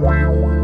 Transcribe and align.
Wow. 0.00 0.63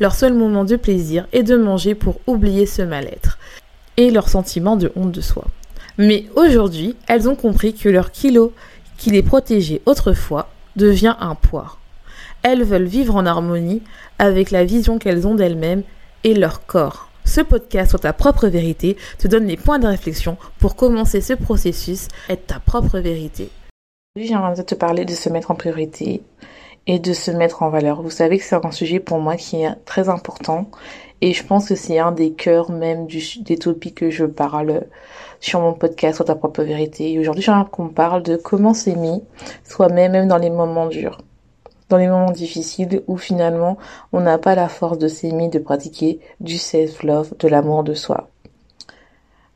Leur 0.00 0.14
seul 0.14 0.32
moment 0.32 0.64
de 0.64 0.76
plaisir 0.76 1.28
est 1.32 1.42
de 1.42 1.56
manger 1.56 1.94
pour 1.94 2.20
oublier 2.26 2.64
ce 2.64 2.80
mal-être 2.80 3.38
et 3.98 4.10
leur 4.10 4.30
sentiment 4.30 4.76
de 4.76 4.90
honte 4.96 5.12
de 5.12 5.20
soi. 5.20 5.44
Mais 5.98 6.24
aujourd'hui, 6.36 6.96
elles 7.06 7.28
ont 7.28 7.34
compris 7.34 7.74
que 7.74 7.90
leur 7.90 8.10
kilo 8.10 8.54
qui 8.96 9.10
les 9.10 9.22
protégeait 9.22 9.82
autrefois 9.84 10.48
devient 10.76 11.16
un 11.20 11.34
poids. 11.34 11.76
Elles 12.42 12.64
veulent 12.64 12.84
vivre 12.84 13.14
en 13.14 13.26
harmonie 13.26 13.82
avec 14.18 14.50
la 14.50 14.64
vision 14.64 14.98
qu'elles 14.98 15.26
ont 15.26 15.34
d'elles-mêmes 15.34 15.82
et 16.24 16.32
leur 16.32 16.64
corps. 16.64 17.10
Ce 17.26 17.42
podcast 17.42 17.90
sur 17.90 18.00
ta 18.00 18.14
propre 18.14 18.48
vérité 18.48 18.96
te 19.18 19.28
donne 19.28 19.46
les 19.46 19.58
points 19.58 19.78
de 19.78 19.86
réflexion 19.86 20.38
pour 20.58 20.76
commencer 20.76 21.20
ce 21.20 21.34
processus, 21.34 22.08
être 22.30 22.46
ta 22.46 22.58
propre 22.58 22.98
vérité. 23.00 23.50
Aujourd'hui, 24.16 24.32
j'aimerais 24.32 24.64
te 24.64 24.74
parler 24.74 25.04
de 25.04 25.12
se 25.12 25.28
mettre 25.28 25.50
en 25.50 25.54
priorité 25.54 26.22
et 26.86 26.98
de 26.98 27.12
se 27.12 27.30
mettre 27.30 27.62
en 27.62 27.70
valeur. 27.70 28.02
Vous 28.02 28.10
savez 28.10 28.38
que 28.38 28.44
c'est 28.44 28.64
un 28.64 28.70
sujet 28.70 29.00
pour 29.00 29.18
moi 29.18 29.36
qui 29.36 29.62
est 29.62 29.74
très 29.84 30.08
important 30.08 30.70
et 31.22 31.32
je 31.32 31.44
pense 31.44 31.68
que 31.68 31.74
c'est 31.74 31.98
un 31.98 32.12
des 32.12 32.32
cœurs 32.32 32.70
même 32.70 33.06
des 33.06 33.58
topics 33.58 33.94
que 33.94 34.10
je 34.10 34.24
parle 34.24 34.86
sur 35.38 35.60
mon 35.60 35.74
podcast 35.74 36.16
sur 36.16 36.24
ta 36.24 36.34
propre 36.34 36.62
vérité. 36.62 37.12
Et 37.12 37.18
aujourd'hui, 37.18 37.42
j'aimerais 37.42 37.68
qu'on 37.70 37.88
parle 37.88 38.22
de 38.22 38.36
comment 38.36 38.72
s'aimer 38.72 39.22
soi-même, 39.64 40.12
même 40.12 40.28
dans 40.28 40.38
les 40.38 40.50
moments 40.50 40.86
durs. 40.86 41.18
Dans 41.90 41.98
les 41.98 42.08
moments 42.08 42.30
difficiles 42.30 43.02
où 43.06 43.18
finalement 43.18 43.76
on 44.12 44.20
n'a 44.20 44.38
pas 44.38 44.54
la 44.54 44.68
force 44.68 44.98
de 44.98 45.08
s'aimer, 45.08 45.48
de 45.48 45.58
pratiquer 45.58 46.20
du 46.38 46.56
self-love, 46.56 47.34
de 47.38 47.48
l'amour 47.48 47.84
de 47.84 47.94
soi. 47.94 48.28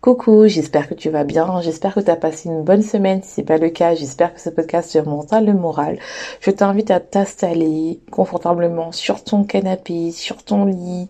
Coucou, 0.04 0.48
j'espère 0.48 0.86
que 0.86 0.92
tu 0.92 1.08
vas 1.08 1.24
bien, 1.24 1.62
j'espère 1.62 1.94
que 1.94 2.00
tu 2.00 2.10
as 2.10 2.16
passé 2.16 2.50
une 2.50 2.62
bonne 2.62 2.82
semaine. 2.82 3.22
Si 3.22 3.30
c'est 3.30 3.42
pas 3.42 3.56
le 3.56 3.70
cas, 3.70 3.94
j'espère 3.94 4.34
que 4.34 4.40
ce 4.42 4.50
podcast 4.50 4.92
te 4.92 4.98
remontera 4.98 5.40
le 5.40 5.54
moral. 5.54 5.98
Je 6.40 6.50
t'invite 6.50 6.90
à 6.90 7.00
t'installer 7.00 8.00
confortablement 8.10 8.92
sur 8.92 9.24
ton 9.24 9.44
canapé, 9.44 10.10
sur 10.10 10.44
ton 10.44 10.66
lit, 10.66 11.08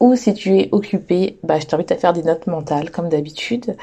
ou 0.00 0.16
si 0.16 0.34
tu 0.34 0.54
es 0.58 0.68
occupé, 0.72 1.38
bah, 1.44 1.58
je 1.58 1.64
t'invite 1.64 1.90
à 1.92 1.96
faire 1.96 2.12
des 2.12 2.24
notes 2.24 2.46
mentales 2.46 2.90
comme 2.90 3.08
d'habitude. 3.08 3.74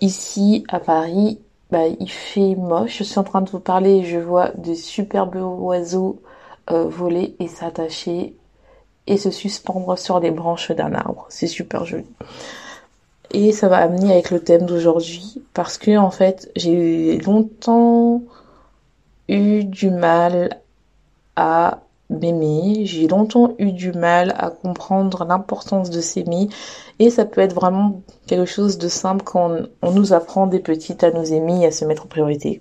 Ici 0.00 0.64
à 0.66 0.80
Paris, 0.80 1.38
bah, 1.70 1.86
il 1.86 2.10
fait 2.10 2.56
moche. 2.56 2.98
Je 2.98 3.04
suis 3.04 3.20
en 3.20 3.24
train 3.24 3.42
de 3.42 3.50
vous 3.50 3.60
parler 3.60 3.98
et 3.98 4.04
je 4.04 4.18
vois 4.18 4.50
des 4.56 4.74
superbes 4.74 5.36
oiseaux 5.36 6.20
euh, 6.72 6.88
voler 6.88 7.36
et 7.38 7.46
s'attacher 7.46 8.34
et 9.06 9.16
se 9.16 9.30
suspendre 9.30 9.96
sur 9.96 10.18
les 10.18 10.32
branches 10.32 10.72
d'un 10.72 10.92
arbre. 10.92 11.26
C'est 11.28 11.46
super 11.46 11.84
joli. 11.84 12.06
Et 13.32 13.52
ça 13.52 13.68
va 13.68 13.78
amener 13.78 14.12
avec 14.12 14.30
le 14.30 14.40
thème 14.40 14.66
d'aujourd'hui 14.66 15.42
parce 15.54 15.78
que 15.78 15.96
en 15.96 16.10
fait 16.10 16.50
j'ai 16.54 17.18
longtemps 17.18 18.22
eu 19.28 19.64
du 19.64 19.90
mal 19.90 20.60
à 21.34 21.80
m'aimer, 22.10 22.84
j'ai 22.84 23.08
longtemps 23.08 23.54
eu 23.58 23.72
du 23.72 23.92
mal 23.92 24.34
à 24.36 24.50
comprendre 24.50 25.24
l'importance 25.24 25.88
de 25.88 26.02
s'aimer 26.02 26.48
et 26.98 27.08
ça 27.08 27.24
peut 27.24 27.40
être 27.40 27.54
vraiment 27.54 28.02
quelque 28.26 28.44
chose 28.44 28.76
de 28.76 28.88
simple 28.88 29.24
quand 29.24 29.56
on, 29.80 29.92
nous 29.92 30.12
apprend 30.12 30.46
des 30.46 30.60
petites 30.60 31.02
à 31.02 31.10
nous 31.10 31.32
aimer 31.32 31.62
et 31.62 31.66
à 31.66 31.70
se 31.70 31.86
mettre 31.86 32.04
en 32.04 32.08
priorité. 32.08 32.60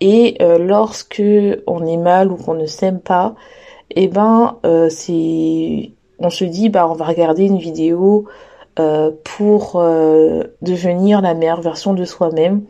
Et 0.00 0.36
euh, 0.42 0.58
lorsque 0.58 1.22
on 1.66 1.86
est 1.86 1.96
mal 1.96 2.30
ou 2.30 2.36
qu'on 2.36 2.54
ne 2.54 2.66
s'aime 2.66 3.00
pas, 3.00 3.34
eh 3.90 4.08
ben 4.08 4.58
euh, 4.66 4.90
c'est 4.90 5.92
on 6.18 6.28
se 6.28 6.44
dit 6.44 6.68
bah 6.68 6.86
on 6.88 6.94
va 6.94 7.06
regarder 7.06 7.44
une 7.44 7.58
vidéo 7.58 8.26
euh, 8.78 9.10
pour 9.24 9.76
euh, 9.76 10.44
devenir 10.62 11.20
la 11.20 11.34
meilleure 11.34 11.60
version 11.60 11.92
de 11.92 12.04
soi-même. 12.04 12.64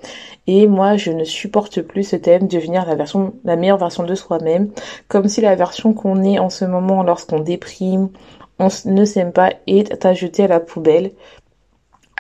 Et 0.48 0.66
moi, 0.66 0.96
je 0.96 1.12
ne 1.12 1.22
supporte 1.22 1.80
plus 1.82 2.02
ce 2.02 2.16
thème, 2.16 2.48
devenir 2.48 2.84
la 2.86 2.96
version, 2.96 3.34
la 3.44 3.54
meilleure 3.54 3.78
version 3.78 4.02
de 4.02 4.14
soi-même, 4.16 4.70
comme 5.06 5.28
si 5.28 5.40
la 5.40 5.54
version 5.54 5.94
qu'on 5.94 6.24
est 6.24 6.40
en 6.40 6.50
ce 6.50 6.64
moment, 6.64 7.04
lorsqu'on 7.04 7.38
déprime, 7.38 8.08
on 8.58 8.68
ne 8.86 9.04
s'aime 9.04 9.32
pas, 9.32 9.52
est 9.68 10.04
à 10.04 10.12
jeter 10.12 10.44
à 10.44 10.48
la 10.48 10.58
poubelle, 10.58 11.12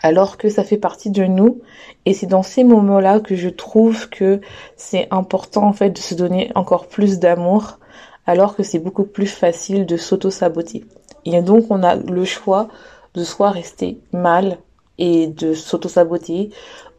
alors 0.02 0.36
que 0.36 0.48
ça 0.48 0.62
fait 0.62 0.78
partie 0.78 1.10
de 1.10 1.24
nous. 1.24 1.60
Et 2.04 2.14
c'est 2.14 2.26
dans 2.26 2.42
ces 2.44 2.64
moments-là 2.64 3.20
que 3.20 3.34
je 3.34 3.48
trouve 3.48 4.08
que 4.10 4.40
c'est 4.76 5.08
important 5.10 5.66
en 5.66 5.72
fait 5.72 5.90
de 5.90 5.98
se 5.98 6.14
donner 6.14 6.52
encore 6.54 6.86
plus 6.86 7.18
d'amour, 7.18 7.78
alors 8.26 8.54
que 8.54 8.62
c'est 8.62 8.78
beaucoup 8.78 9.04
plus 9.04 9.26
facile 9.26 9.86
de 9.86 9.96
s'auto-saboter. 9.96 10.84
Et 11.24 11.40
donc 11.42 11.66
on 11.70 11.82
a 11.82 11.96
le 11.96 12.24
choix 12.24 12.68
de 13.14 13.24
soit 13.24 13.50
rester 13.50 14.00
mal 14.12 14.58
et 14.98 15.26
de 15.26 15.54
s'auto-saboter 15.54 16.50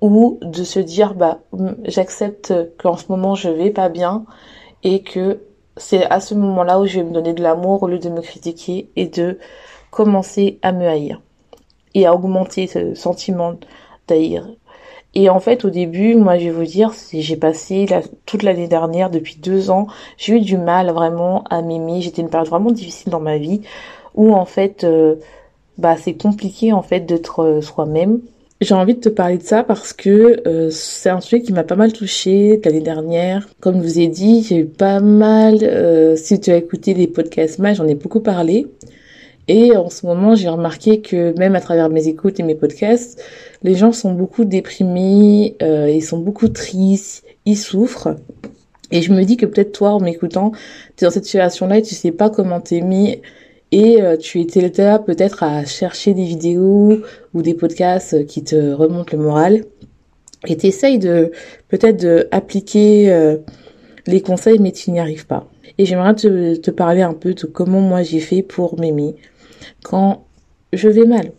ou 0.02 0.40
de 0.42 0.64
se 0.64 0.80
dire 0.80 1.14
bah 1.14 1.40
j'accepte 1.86 2.54
qu'en 2.78 2.98
ce 2.98 3.06
moment 3.10 3.36
je 3.36 3.50
vais 3.50 3.72
pas 3.72 3.90
bien 3.90 4.26
et 4.84 5.02
que 5.04 5.40
c'est 5.78 6.06
à 6.06 6.20
ce 6.20 6.36
moment-là 6.36 6.80
où 6.80 6.86
je 6.86 7.00
vais 7.00 7.06
me 7.06 7.14
donner 7.14 7.34
de 7.34 7.42
l'amour 7.42 7.84
au 7.84 7.88
lieu 7.88 8.00
de 8.00 8.10
me 8.10 8.22
critiquer 8.22 8.90
et 8.96 9.08
de 9.08 9.40
commencer 9.92 10.60
à 10.62 10.72
me 10.72 10.88
haïr 10.88 11.22
et 11.94 12.06
à 12.06 12.14
augmenter 12.14 12.68
ce 12.68 12.94
sentiment 12.96 13.56
d'haïr. 14.08 14.48
Et 15.16 15.30
en 15.30 15.40
fait, 15.40 15.64
au 15.64 15.70
début, 15.70 16.16
moi, 16.16 16.40
je 16.40 16.46
vais 16.46 16.52
vous 16.52 16.64
dire, 16.64 16.92
j'ai 17.12 17.38
passé 17.38 17.86
toute 18.26 18.42
l'année 18.42 18.68
dernière, 18.68 19.12
depuis 19.12 19.36
deux 19.36 19.70
ans, 19.70 19.86
j'ai 20.18 20.38
eu 20.38 20.40
du 20.40 20.58
mal 20.58 20.90
vraiment 20.92 21.44
à 21.52 21.62
m'aimer. 21.62 22.02
J'étais 22.02 22.24
une 22.24 22.30
période 22.30 22.50
vraiment 22.50 22.72
difficile 22.72 23.12
dans 23.12 23.20
ma 23.20 23.38
vie 23.38 23.62
où 24.16 24.34
en 24.34 24.46
fait, 24.46 24.84
euh, 24.84 25.16
bah 25.78 25.96
c'est 25.98 26.14
compliqué 26.14 26.74
en 26.74 26.82
fait 26.82 27.02
d'être 27.02 27.40
euh, 27.40 27.62
soi-même. 27.62 28.20
J'ai 28.64 28.76
envie 28.76 28.96
de 28.96 29.00
te 29.02 29.10
parler 29.10 29.38
de 29.38 29.44
ça 29.44 29.64
parce 29.64 29.92
que 29.92 30.42
euh, 30.48 30.70
c'est 30.70 31.10
un 31.10 31.20
sujet 31.20 31.42
qui 31.42 31.52
m'a 31.52 31.64
pas 31.64 31.76
mal 31.76 31.92
touché 31.92 32.62
l'année 32.64 32.80
dernière. 32.80 33.50
Comme 33.60 33.82
je 33.82 33.82
vous 33.82 34.00
ai 34.00 34.08
dit, 34.08 34.44
j'ai 34.44 34.60
eu 34.60 34.66
pas 34.66 35.02
mal, 35.02 35.58
euh, 35.64 36.16
si 36.16 36.40
tu 36.40 36.50
as 36.50 36.56
écouté 36.56 36.94
les 36.94 37.08
podcasts 37.08 37.60
mal, 37.60 37.76
j'en 37.76 37.88
ai 37.88 37.96
beaucoup 37.96 38.22
parlé. 38.22 38.68
Et 39.50 39.76
en 39.76 39.90
ce 39.90 40.06
moment, 40.06 40.36
j'ai 40.36 40.48
remarqué 40.48 41.02
que 41.02 41.38
même 41.38 41.56
à 41.56 41.60
travers 41.60 41.90
mes 41.90 42.08
écoutes 42.08 42.40
et 42.40 42.44
mes 42.44 42.56
podcasts, 42.56 43.22
les 43.64 43.76
gens 43.76 43.92
sont 43.92 44.14
beaucoup 44.14 44.46
déprimés, 44.46 45.58
euh, 45.62 45.90
ils 45.90 46.04
sont 46.04 46.20
beaucoup 46.20 46.48
tristes, 46.48 47.26
ils 47.46 47.58
souffrent. 47.58 48.16
Et 48.92 49.02
je 49.02 49.12
me 49.12 49.24
dis 49.26 49.36
que 49.36 49.46
peut-être 49.46 49.74
toi, 49.74 49.90
en 49.90 50.00
m'écoutant, 50.00 50.52
tu 50.96 51.04
es 51.04 51.08
dans 51.08 51.12
cette 51.12 51.26
situation-là 51.26 51.80
et 51.80 51.82
tu 51.82 51.96
sais 51.96 52.12
pas 52.12 52.30
comment 52.30 52.62
t'aimer 52.62 53.22
et 53.74 54.04
euh, 54.04 54.18
tu 54.18 54.40
étais 54.40 54.62
là 54.78 55.00
peut-être 55.00 55.42
à 55.42 55.66
chercher 55.66 56.14
des 56.14 56.26
vidéos 56.26 57.02
ou 57.34 57.42
des 57.42 57.56
podcasts 57.56 58.24
qui 58.28 58.44
te 58.44 58.72
remontent 58.72 59.18
le 59.18 59.24
moral 59.24 59.66
et 60.48 60.56
tu 60.56 60.68
essayes 60.68 61.00
de 61.00 61.32
peut-être 61.70 62.00
de 62.00 62.28
appliquer 62.30 63.12
euh, 63.12 63.38
les 64.06 64.22
conseils 64.22 64.60
mais 64.60 64.72
tu 64.72 64.92
n'y 64.92 65.00
arrives 65.00 65.26
pas. 65.26 65.50
Et 65.80 65.88
j'aimerais 65.88 66.14
te, 66.14 66.56
te 66.56 66.70
parler 66.70 67.02
un 67.02 67.16
peu 67.16 67.34
de 67.34 67.46
comment 67.48 67.82
moi 67.82 68.04
j'ai 68.04 68.20
fait 68.20 68.44
pour 68.44 68.80
m'aimer 68.80 69.16
quand 69.82 70.24
je 70.72 70.88
vais 70.88 71.06
mal 71.06 71.32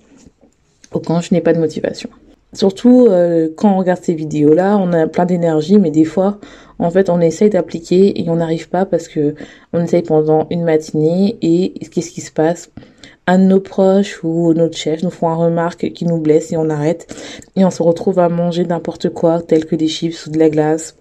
ou 0.92 0.98
quand 0.98 1.20
je 1.20 1.32
n'ai 1.34 1.40
pas 1.40 1.52
de 1.52 1.60
motivation. 1.60 2.10
Surtout 2.54 3.09
euh, 3.09 3.48
quand 3.56 3.75
on 3.75 3.78
regarde 3.78 4.03
ces 4.03 4.15
vidéos-là, 4.15 4.78
on 4.78 4.92
a 4.92 5.09
plein 5.09 5.26
d'énergie, 5.26 5.78
mais 5.78 5.90
des 5.90 6.05
fois, 6.05 6.38
en 6.78 6.90
fait, 6.90 7.11
on 7.11 7.20
essaye 7.20 7.50
d'appliquer 7.50 8.20
et 8.23 8.31
on 8.31 8.37
n'arrive 8.37 8.69
pas 8.69 8.87
parce 8.87 9.08
que 9.08 9.34
on 9.73 9.82
essaye 9.82 10.02
pendant 10.02 10.46
une 10.50 10.62
matinée 10.62 11.37
et 11.43 11.73
qu'est-ce 11.88 12.11
qui 12.11 12.20
se 12.20 12.32
passe? 12.32 12.70
Un 13.26 13.38
de 13.38 13.44
nos 13.44 13.61
proches 13.61 14.23
ou 14.23 14.52
notre 14.55 14.76
chef 14.76 15.02
nous 15.02 15.11
font 15.11 15.28
un 15.28 15.34
remarque 15.34 15.93
qui 15.93 16.05
nous 16.05 16.19
blesse 16.19 16.52
et 16.52 16.56
on 16.56 16.69
arrête 16.70 17.12
et 17.56 17.64
on 17.64 17.70
se 17.70 17.82
retrouve 17.82 18.19
à 18.19 18.28
manger 18.28 18.64
n'importe 18.64 19.08
quoi, 19.11 19.40
tel 19.40 19.64
que 19.64 19.76
des 19.76 19.88
chips 19.88 20.26
ou 20.26 20.31
de 20.31 20.38
la 20.38 20.50
glace 20.50 20.96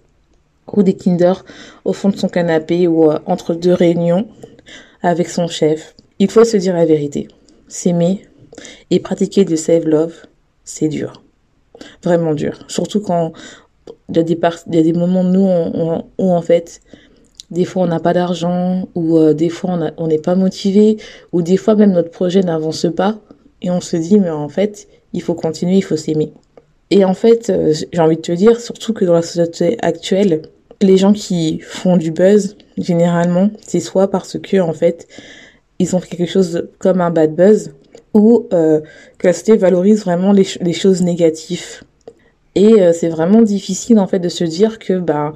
ou 0.72 0.82
des 0.82 0.94
Kinder 0.94 1.44
au 1.84 1.92
fond 1.92 2.08
de 2.08 2.16
son 2.16 2.28
canapé 2.28 2.88
ou 2.88 3.10
euh, 3.10 3.18
entre 3.26 3.54
deux 3.54 3.74
réunions 3.74 4.26
avec 5.02 5.28
son 5.28 5.46
chef. 5.46 5.94
Il 6.18 6.30
faut 6.30 6.44
se 6.44 6.56
dire 6.56 6.74
la 6.74 6.86
vérité. 6.86 7.28
S'aimer 7.68 8.26
et 8.90 9.00
pratiquer 9.00 9.44
du 9.44 9.56
self-love, 9.56 10.14
c'est 10.64 10.88
dur 10.88 11.23
vraiment 12.02 12.34
dur. 12.34 12.58
Surtout 12.68 13.00
quand 13.00 13.32
il 14.08 14.16
y 14.16 14.18
a 14.18 14.22
des, 14.22 14.38
il 14.68 14.74
y 14.74 14.78
a 14.78 14.82
des 14.82 14.92
moments 14.92 15.24
nous 15.24 15.48
où 16.18 16.32
en 16.32 16.42
fait 16.42 16.80
des 17.50 17.64
fois 17.64 17.82
on 17.82 17.86
n'a 17.86 18.00
pas 18.00 18.12
d'argent 18.12 18.88
ou 18.94 19.18
euh, 19.18 19.34
des 19.34 19.48
fois 19.48 19.78
on 19.96 20.06
n'est 20.06 20.18
pas 20.18 20.34
motivé 20.34 20.96
ou 21.32 21.42
des 21.42 21.56
fois 21.56 21.74
même 21.74 21.92
notre 21.92 22.10
projet 22.10 22.40
n'avance 22.40 22.86
pas 22.96 23.18
et 23.62 23.70
on 23.70 23.80
se 23.80 23.96
dit 23.96 24.18
mais 24.18 24.30
en 24.30 24.48
fait 24.48 24.88
il 25.14 25.22
faut 25.22 25.34
continuer, 25.34 25.76
il 25.76 25.82
faut 25.82 25.96
s'aimer. 25.96 26.32
Et 26.90 27.04
en 27.04 27.14
fait, 27.14 27.48
euh, 27.48 27.72
j'ai 27.92 28.00
envie 28.00 28.16
de 28.16 28.20
te 28.20 28.32
dire, 28.32 28.60
surtout 28.60 28.92
que 28.92 29.04
dans 29.04 29.14
la 29.14 29.22
société 29.22 29.78
actuelle, 29.80 30.42
les 30.82 30.98
gens 30.98 31.12
qui 31.12 31.60
font 31.60 31.96
du 31.96 32.10
buzz, 32.10 32.56
généralement, 32.76 33.50
c'est 33.66 33.80
soit 33.80 34.10
parce 34.10 34.38
que, 34.38 34.60
en 34.60 34.72
fait, 34.72 35.06
ils 35.78 35.96
ont 35.96 36.00
fait 36.00 36.16
quelque 36.16 36.30
chose 36.30 36.68
comme 36.78 37.00
un 37.00 37.10
bad 37.10 37.34
buzz, 37.34 37.72
ou 38.14 38.48
euh, 38.52 38.80
que 39.18 39.26
la 39.26 39.32
société 39.32 39.58
valorise 39.58 40.02
vraiment 40.02 40.32
les, 40.32 40.72
choses 40.72 41.02
négatives. 41.02 41.82
Et 42.54 42.80
euh, 42.80 42.92
c'est 42.92 43.08
vraiment 43.08 43.42
difficile, 43.42 43.98
en 43.98 44.06
fait, 44.06 44.20
de 44.20 44.28
se 44.28 44.44
dire 44.44 44.78
que, 44.78 44.98
bah, 44.98 45.32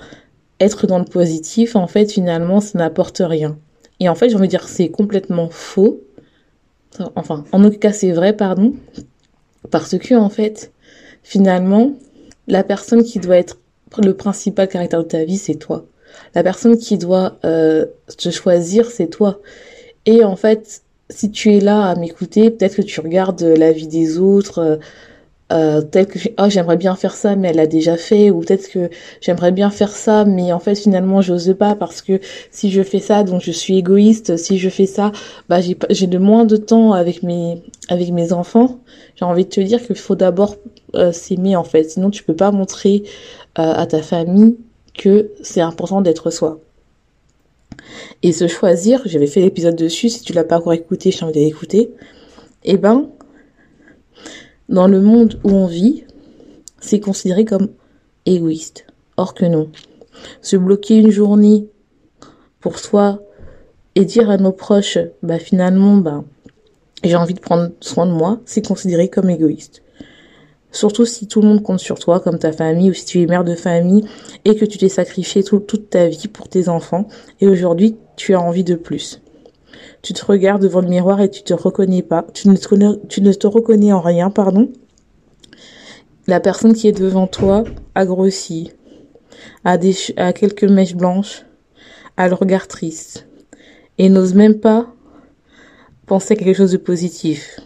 être 0.61 0.87
dans 0.87 0.99
le 0.99 1.05
positif, 1.05 1.77
en 1.77 1.89
fait, 1.89 2.11
finalement, 2.11 2.61
ça 2.61 2.79
n'apporte 2.79 3.21
rien. 3.25 3.59
Et 4.01 4.09
en 4.09 4.15
fait, 4.15 4.29
j'ai 4.29 4.37
envie 4.37 4.47
de 4.47 4.51
dire, 4.51 4.69
c'est 4.69 4.89
complètement 4.89 5.49
faux. 5.51 6.01
Enfin, 7.17 7.45
en 7.53 7.65
aucun 7.65 7.79
cas, 7.79 7.93
c'est 7.93 8.13
vrai, 8.13 8.33
pardon. 8.33 8.73
Parce 9.71 9.99
que, 9.99 10.15
en 10.15 10.31
fait, 10.31 10.73
finalement, 11.23 11.93
la 12.47 12.63
personne 12.63 13.03
qui 13.03 13.19
doit 13.19 13.37
être 13.37 13.59
le 14.03 14.15
principal 14.15 14.69
caractère 14.69 15.03
de 15.03 15.09
ta 15.09 15.25
vie, 15.25 15.37
c'est 15.37 15.57
toi. 15.57 15.87
La 16.35 16.43
personne 16.43 16.79
qui 16.79 16.99
doit 16.99 17.39
euh, 17.45 17.87
te 18.17 18.31
choisir, 18.31 18.91
c'est 18.91 19.09
toi. 19.09 19.41
Et 20.07 20.25
en 20.25 20.37
fait, 20.37 20.83
si 21.11 21.31
tu 21.31 21.55
es 21.55 21.61
là 21.61 21.85
à 21.89 21.95
m'écouter, 21.97 22.51
peut-être 22.51 22.77
que 22.77 22.83
tu 22.83 23.01
regardes 23.01 23.43
la 23.43 23.73
vie 23.73 23.89
des 23.89 24.19
autres, 24.19 24.59
euh, 24.59 24.77
euh, 25.51 25.81
peut-être 25.81 26.13
que 26.13 26.19
oh, 26.39 26.51
j'aimerais 26.51 26.77
bien 26.77 26.95
faire 26.95 27.15
ça 27.15 27.35
mais 27.35 27.49
elle 27.49 27.57
l'a 27.57 27.67
déjà 27.67 27.97
fait 27.97 28.31
ou 28.31 28.41
peut-être 28.41 28.69
que 28.69 28.91
j'aimerais 29.23 29.51
bien 29.51 29.71
faire 29.71 29.97
ça 29.97 30.27
mais 30.27 30.53
en 30.53 30.59
fait 30.59 30.75
finalement 30.75 31.23
j'ose 31.23 31.55
pas 31.59 31.75
parce 31.75 32.03
que 32.03 32.21
si 32.51 32.71
je 32.71 32.83
fais 32.83 32.99
ça 32.99 33.23
donc 33.23 33.41
je 33.41 33.51
suis 33.51 33.79
égoïste 33.79 34.37
si 34.37 34.59
je 34.59 34.69
fais 34.69 34.85
ça 34.85 35.11
bah 35.49 35.63
j'ai 35.63 35.79
j'ai 35.89 36.07
de 36.07 36.19
moins 36.19 36.45
de 36.45 36.59
temps 36.59 36.93
avec 36.93 37.23
mes 37.23 37.63
avec 37.89 38.11
mes 38.11 38.33
enfants. 38.33 38.81
J'ai 39.17 39.25
envie 39.25 39.45
de 39.45 39.51
te 39.51 39.61
dire 39.61 39.85
qu'il 39.85 39.97
faut 39.97 40.15
d'abord 40.15 40.57
euh, 40.95 41.13
s'aimer 41.13 41.57
en 41.57 41.65
fait. 41.65 41.85
Sinon 41.85 42.11
tu 42.11 42.23
peux 42.23 42.37
pas 42.37 42.51
montrer 42.53 43.03
euh, 43.59 43.73
à 43.73 43.87
ta 43.87 44.03
famille 44.03 44.57
que 44.95 45.31
c'est 45.43 45.61
important 45.61 46.01
d'être 46.01 46.31
soi 46.31 46.61
et 48.23 48.33
se 48.33 48.47
choisir 48.47 49.03
j'avais 49.07 49.27
fait 49.27 49.41
l'épisode 49.41 49.77
dessus 49.77 50.09
si 50.09 50.23
tu 50.23 50.33
l'as 50.33 50.45
pas 50.45 50.59
encore 50.59 50.73
écouté 50.73 51.11
je 51.11 51.19
t'invite 51.19 51.37
à 51.37 51.41
l'écouter 51.41 51.91
eh 52.65 52.77
ben 52.77 53.11
dans 54.69 54.87
le 54.87 55.01
monde 55.01 55.41
où 55.45 55.51
on 55.51 55.67
vit, 55.67 56.05
c'est 56.79 57.01
considéré 57.01 57.45
comme 57.47 57.71
égoïste. 58.27 58.87
Or 59.17 59.33
que 59.33 59.47
non. 59.47 59.71
Se 60.43 60.57
bloquer 60.57 60.97
une 60.97 61.11
journée 61.11 61.69
pour 62.61 62.79
soi 62.79 63.23
et 63.95 64.05
dire 64.05 64.29
à 64.29 64.37
nos 64.37 64.53
proches, 64.53 64.99
bah 65.23 65.39
finalement, 65.39 65.97
bah, 65.97 66.23
j'ai 67.03 67.17
envie 67.17 67.35
de 67.35 67.41
prendre 67.41 67.71
soin 67.81 68.07
de 68.07 68.13
moi, 68.13 68.41
c'est 68.45 68.67
considéré 68.67 69.09
comme 69.09 69.31
égoïste. 69.31 69.83
Surtout 70.71 71.07
si 71.07 71.27
tout 71.27 71.41
le 71.41 71.49
monde 71.49 71.63
compte 71.63 71.81
sur 71.81 71.99
toi, 71.99 72.21
comme 72.21 72.39
ta 72.39 72.53
famille, 72.53 72.91
ou 72.91 72.95
si 72.95 73.05
tu 73.05 73.23
es 73.23 73.27
mère 73.27 73.45
de 73.45 73.55
famille, 73.55 74.05
et 74.45 74.55
que 74.55 74.65
tu 74.65 74.79
t'es 74.79 74.89
sacrifié 74.89 75.43
toute 75.43 75.91
ta 75.91 76.09
vie 76.09 76.29
pour 76.29 76.49
tes 76.49 76.69
enfants, 76.69 77.09
et 77.41 77.49
aujourd'hui 77.49 77.97
tu 78.17 78.35
as 78.35 78.41
envie 78.41 78.65
de 78.65 78.75
plus. 78.75 79.23
Tu 80.03 80.13
te 80.13 80.25
regardes 80.25 80.63
devant 80.63 80.81
le 80.81 80.89
miroir 80.89 81.21
et 81.21 81.31
tu 81.31 81.43
te 81.43 81.55
reconnais 81.55 82.03
pas. 82.03 82.27
Tu 82.33 82.49
ne 82.49 82.57
te, 82.57 83.47
reconnais 83.47 83.93
en 83.93 84.01
rien, 84.01 84.31
pardon. 84.31 84.71
La 86.27 86.41
personne 86.41 86.75
qui 86.75 86.89
est 86.89 86.93
devant 86.93 87.27
toi 87.27 87.65
a 87.95 88.05
grossi, 88.05 88.73
a, 89.65 89.77
a 90.17 90.33
quelques 90.33 90.65
mèches 90.65 90.95
blanches, 90.95 91.45
a 92.17 92.29
le 92.29 92.35
regard 92.35 92.69
triste 92.69 93.27
et 93.97 94.09
n'ose 94.09 94.35
même 94.35 94.61
pas 94.61 94.93
penser 96.07 96.35
à 96.35 96.37
quelque 96.37 96.57
chose 96.57 96.73
de 96.73 96.77
positif. 96.77 97.61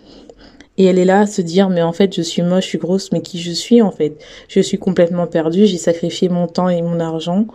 Et 0.78 0.84
elle 0.86 0.98
est 0.98 1.04
là 1.04 1.20
à 1.20 1.26
se 1.26 1.42
dire, 1.42 1.68
mais 1.68 1.82
en 1.82 1.92
fait, 1.92 2.14
je 2.14 2.22
suis 2.22 2.42
moche, 2.42 2.64
je 2.64 2.68
suis 2.70 2.78
grosse, 2.78 3.12
mais 3.12 3.20
qui 3.20 3.38
je 3.38 3.52
suis 3.52 3.82
en 3.82 3.90
fait? 3.90 4.16
Je 4.48 4.60
suis 4.60 4.78
complètement 4.78 5.26
perdue, 5.26 5.66
j'ai 5.66 5.76
sacrifié 5.78 6.28
mon 6.30 6.46
temps 6.46 6.68
et 6.68 6.80
mon 6.80 6.98
argent 6.98 7.46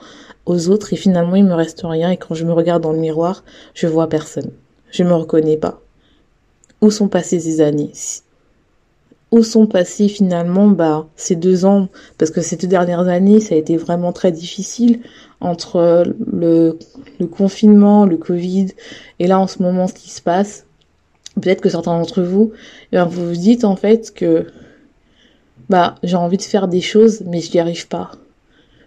aux 0.45 0.69
autres 0.69 0.93
et 0.93 0.95
finalement 0.95 1.35
il 1.35 1.43
me 1.43 1.53
reste 1.53 1.81
rien 1.83 2.11
et 2.11 2.17
quand 2.17 2.33
je 2.35 2.45
me 2.45 2.53
regarde 2.53 2.83
dans 2.83 2.93
le 2.93 2.99
miroir, 2.99 3.43
je 3.73 3.87
vois 3.87 4.07
personne. 4.07 4.51
Je 4.91 5.03
me 5.03 5.13
reconnais 5.13 5.57
pas. 5.57 5.81
Où 6.81 6.91
sont 6.91 7.07
passées 7.07 7.39
ces 7.39 7.59
années? 7.59 7.91
Où 9.31 9.43
sont 9.43 9.65
passés 9.65 10.07
finalement 10.07 10.67
bah, 10.67 11.07
ces 11.15 11.35
deux 11.35 11.65
ans? 11.65 11.89
Parce 12.17 12.31
que 12.31 12.41
ces 12.41 12.55
deux 12.55 12.67
dernières 12.67 13.07
années, 13.07 13.41
ça 13.41 13.55
a 13.55 13.57
été 13.57 13.75
vraiment 13.75 14.13
très 14.13 14.31
difficile 14.31 15.01
entre 15.41 16.05
le, 16.31 16.77
le 17.19 17.27
confinement, 17.27 18.05
le 18.05 18.17
Covid, 18.17 18.67
et 19.19 19.27
là 19.27 19.39
en 19.39 19.47
ce 19.47 19.61
moment 19.61 19.87
ce 19.87 19.93
qui 19.93 20.11
se 20.11 20.21
passe. 20.21 20.66
Peut-être 21.41 21.61
que 21.61 21.69
certains 21.69 21.97
d'entre 21.97 22.21
vous, 22.21 22.51
vous 22.91 23.27
vous 23.29 23.35
dites 23.35 23.63
en 23.63 23.75
fait 23.75 24.13
que 24.13 24.47
bah 25.69 25.95
j'ai 26.03 26.15
envie 26.15 26.37
de 26.37 26.43
faire 26.43 26.67
des 26.67 26.81
choses, 26.81 27.23
mais 27.25 27.41
je 27.41 27.51
n'y 27.51 27.59
arrive 27.59 27.87
pas. 27.87 28.11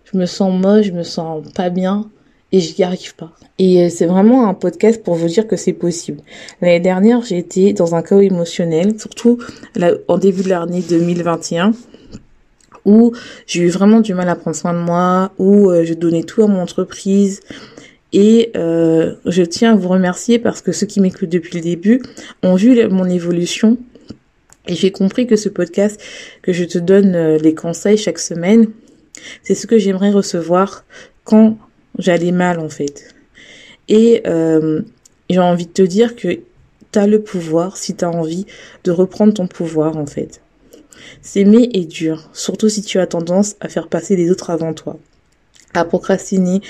Je 0.05 0.19
me 0.19 0.26
sens 0.26 0.52
moche, 0.52 0.87
je 0.87 0.93
me 0.93 1.02
sens 1.02 1.43
pas 1.55 1.70
bien 1.70 2.11
et 2.52 2.61
j'y 2.61 2.82
arrive 2.82 3.14
pas. 3.14 3.32
Et 3.58 3.85
euh, 3.85 3.88
c'est 3.91 4.06
vraiment 4.06 4.49
un 4.49 4.55
podcast 4.55 5.02
pour 5.02 5.14
vous 5.14 5.29
dire 5.29 5.47
que 5.47 5.56
c'est 5.56 5.73
possible. 5.73 6.20
L'année 6.61 6.81
dernière, 6.81 7.23
j'ai 7.23 7.38
été 7.38 7.73
dans 7.73 7.94
un 7.94 8.02
chaos 8.02 8.20
émotionnel, 8.20 8.99
surtout 8.99 9.38
en 10.08 10.19
début 10.19 10.43
de 10.43 10.49
l'année 10.49 10.82
2021 10.88 11.73
où 12.85 13.12
j'ai 13.46 13.61
eu 13.61 13.69
vraiment 13.69 14.00
du 14.00 14.14
mal 14.14 14.29
à 14.29 14.37
prendre 14.37 14.56
soin 14.56 14.73
de 14.73 14.79
moi, 14.79 15.32
où 15.38 15.70
euh, 15.70 15.85
je 15.85 15.94
donnais 15.94 16.23
tout 16.23 16.43
à 16.43 16.46
mon 16.46 16.61
entreprise. 16.61 17.41
Et 18.12 18.50
euh, 18.56 19.14
je 19.26 19.42
tiens 19.42 19.72
à 19.72 19.76
vous 19.76 19.88
remercier 19.88 20.38
parce 20.38 20.62
que 20.62 20.72
ceux 20.72 20.86
qui 20.86 21.00
m'écoutent 21.00 21.28
depuis 21.28 21.56
le 21.56 21.62
début 21.62 22.02
ont 22.42 22.56
vu 22.56 22.86
mon 22.88 23.08
évolution. 23.08 23.78
Et 24.66 24.74
j'ai 24.74 24.92
compris 24.92 25.26
que 25.26 25.36
ce 25.36 25.48
podcast, 25.48 26.00
que 26.42 26.52
je 26.52 26.64
te 26.64 26.78
donne 26.78 27.14
euh, 27.14 27.38
les 27.38 27.54
conseils 27.54 27.96
chaque 27.96 28.18
semaine, 28.18 28.68
c'est 29.42 29.54
ce 29.54 29.66
que 29.66 29.78
j'aimerais 29.78 30.10
recevoir 30.10 30.84
quand 31.24 31.58
j'allais 31.98 32.32
mal 32.32 32.58
en 32.58 32.68
fait. 32.68 33.14
Et 33.88 34.22
euh, 34.26 34.82
j'ai 35.28 35.38
envie 35.38 35.66
de 35.66 35.72
te 35.72 35.82
dire 35.82 36.14
que 36.14 36.40
tu 36.92 36.98
as 36.98 37.06
le 37.06 37.22
pouvoir, 37.22 37.76
si 37.76 37.94
tu 37.94 38.04
as 38.04 38.10
envie, 38.10 38.46
de 38.84 38.90
reprendre 38.90 39.32
ton 39.34 39.46
pouvoir 39.46 39.96
en 39.96 40.06
fait. 40.06 40.40
S'aimer 41.22 41.68
est 41.72 41.86
dur, 41.86 42.28
surtout 42.32 42.68
si 42.68 42.82
tu 42.82 42.98
as 42.98 43.06
tendance 43.06 43.56
à 43.60 43.68
faire 43.68 43.88
passer 43.88 44.16
les 44.16 44.30
autres 44.30 44.50
avant 44.50 44.74
toi, 44.74 44.98
à 45.75 45.84
procrastiner 45.84 46.61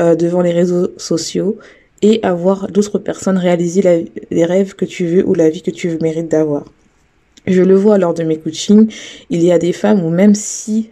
euh, 0.00 0.14
devant 0.14 0.40
les 0.40 0.52
réseaux 0.52 0.88
sociaux 0.96 1.58
et 2.02 2.20
à 2.22 2.34
voir 2.34 2.68
d'autres 2.68 2.98
personnes 2.98 3.38
réaliser 3.38 4.10
les 4.30 4.44
rêves 4.44 4.74
que 4.74 4.84
tu 4.84 5.06
veux 5.06 5.26
ou 5.26 5.34
la 5.34 5.48
vie 5.48 5.62
que 5.62 5.70
tu 5.70 5.96
mérites 6.00 6.30
d'avoir. 6.30 6.64
Je 7.46 7.62
le 7.62 7.74
vois 7.74 7.96
lors 7.96 8.12
de 8.12 8.22
mes 8.22 8.38
coachings, 8.38 8.92
il 9.30 9.42
y 9.42 9.52
a 9.52 9.58
des 9.58 9.72
femmes 9.72 10.04
où 10.04 10.10
même 10.10 10.34
si 10.34 10.90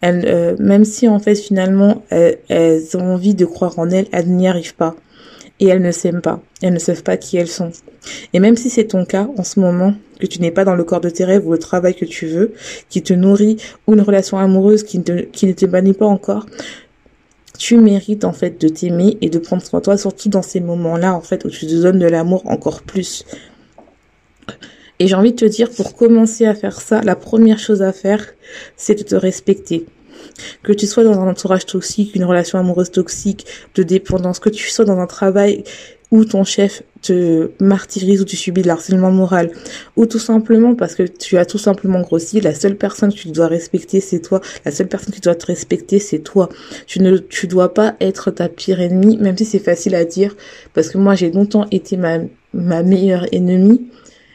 elles, 0.00 0.24
euh, 0.26 0.56
même 0.58 0.84
si 0.84 1.08
en 1.08 1.18
fait 1.18 1.34
finalement 1.34 2.04
elles, 2.10 2.84
ont 2.94 3.14
envie 3.14 3.34
de 3.34 3.46
croire 3.46 3.78
en 3.78 3.88
elles, 3.90 4.06
elles 4.12 4.28
n'y 4.28 4.48
arrivent 4.48 4.74
pas. 4.74 4.96
Et 5.60 5.68
elles 5.68 5.82
ne 5.82 5.92
s'aiment 5.92 6.22
pas. 6.22 6.42
Elles 6.60 6.72
ne 6.72 6.78
savent 6.80 7.04
pas 7.04 7.16
qui 7.16 7.36
elles 7.36 7.48
sont. 7.48 7.70
Et 8.32 8.40
même 8.40 8.56
si 8.56 8.68
c'est 8.68 8.84
ton 8.84 9.04
cas 9.04 9.28
en 9.36 9.44
ce 9.44 9.60
moment, 9.60 9.94
que 10.22 10.26
tu 10.28 10.40
n'es 10.40 10.52
pas 10.52 10.64
dans 10.64 10.76
le 10.76 10.84
corps 10.84 11.00
de 11.00 11.10
tes 11.10 11.24
rêves 11.24 11.44
ou 11.44 11.50
le 11.50 11.58
travail 11.58 11.96
que 11.96 12.04
tu 12.04 12.26
veux, 12.26 12.52
qui 12.88 13.02
te 13.02 13.12
nourrit, 13.12 13.56
ou 13.88 13.94
une 13.94 14.00
relation 14.02 14.38
amoureuse 14.38 14.84
qui, 14.84 15.00
ne 15.00 15.02
ne 15.02 15.52
t'épanouit 15.52 15.94
pas 15.94 16.06
encore, 16.06 16.46
tu 17.58 17.76
mérites 17.76 18.24
en 18.24 18.32
fait 18.32 18.60
de 18.60 18.68
t'aimer 18.68 19.18
et 19.20 19.30
de 19.30 19.38
prendre 19.40 19.62
soin 19.62 19.80
de 19.80 19.84
toi, 19.84 19.98
surtout 19.98 20.28
dans 20.28 20.42
ces 20.42 20.60
moments-là 20.60 21.12
en 21.12 21.20
fait 21.22 21.44
où 21.44 21.50
tu 21.50 21.66
te 21.66 21.74
donnes 21.74 21.98
de 21.98 22.06
l'amour 22.06 22.42
encore 22.46 22.82
plus. 22.82 23.24
Et 25.00 25.08
j'ai 25.08 25.16
envie 25.16 25.32
de 25.32 25.36
te 25.36 25.44
dire, 25.44 25.68
pour 25.68 25.96
commencer 25.96 26.46
à 26.46 26.54
faire 26.54 26.80
ça, 26.80 27.00
la 27.00 27.16
première 27.16 27.58
chose 27.58 27.82
à 27.82 27.92
faire, 27.92 28.24
c'est 28.76 28.94
de 28.94 29.02
te 29.02 29.16
respecter. 29.16 29.86
Que 30.62 30.72
tu 30.72 30.86
sois 30.86 31.02
dans 31.02 31.18
un 31.18 31.28
entourage 31.28 31.66
toxique, 31.66 32.14
une 32.14 32.24
relation 32.24 32.60
amoureuse 32.60 32.92
toxique, 32.92 33.44
de 33.74 33.82
dépendance, 33.82 34.38
que 34.38 34.50
tu 34.50 34.70
sois 34.70 34.84
dans 34.84 34.98
un 35.00 35.08
travail 35.08 35.64
où 36.12 36.24
ton 36.24 36.44
chef 36.44 36.82
te 37.00 37.50
martyrise 37.58 38.20
ou 38.20 38.24
tu 38.24 38.36
subis 38.36 38.62
de 38.62 38.68
l'harcèlement 38.68 39.10
moral, 39.10 39.50
ou 39.96 40.06
tout 40.06 40.20
simplement 40.20 40.76
parce 40.76 40.94
que 40.94 41.02
tu 41.02 41.38
as 41.38 41.44
tout 41.44 41.58
simplement 41.58 42.00
grossi, 42.02 42.40
la 42.40 42.54
seule 42.54 42.76
personne 42.76 43.12
que 43.12 43.18
tu 43.18 43.30
dois 43.30 43.48
respecter, 43.48 44.00
c'est 44.00 44.20
toi. 44.20 44.40
La 44.64 44.70
seule 44.70 44.88
personne 44.88 45.12
qui 45.12 45.20
doit 45.20 45.34
te 45.34 45.46
respecter, 45.46 45.98
c'est 45.98 46.20
toi. 46.20 46.48
Tu 46.86 47.00
ne, 47.00 47.16
tu 47.16 47.48
dois 47.48 47.74
pas 47.74 47.96
être 48.00 48.30
ta 48.30 48.48
pire 48.48 48.80
ennemie, 48.80 49.16
même 49.16 49.36
si 49.36 49.44
c'est 49.44 49.58
facile 49.58 49.94
à 49.96 50.04
dire, 50.04 50.36
parce 50.74 50.90
que 50.90 50.98
moi 50.98 51.16
j'ai 51.16 51.32
longtemps 51.32 51.66
été 51.72 51.96
ma, 51.96 52.18
ma 52.54 52.82
meilleure 52.82 53.26
ennemie, 53.32 53.88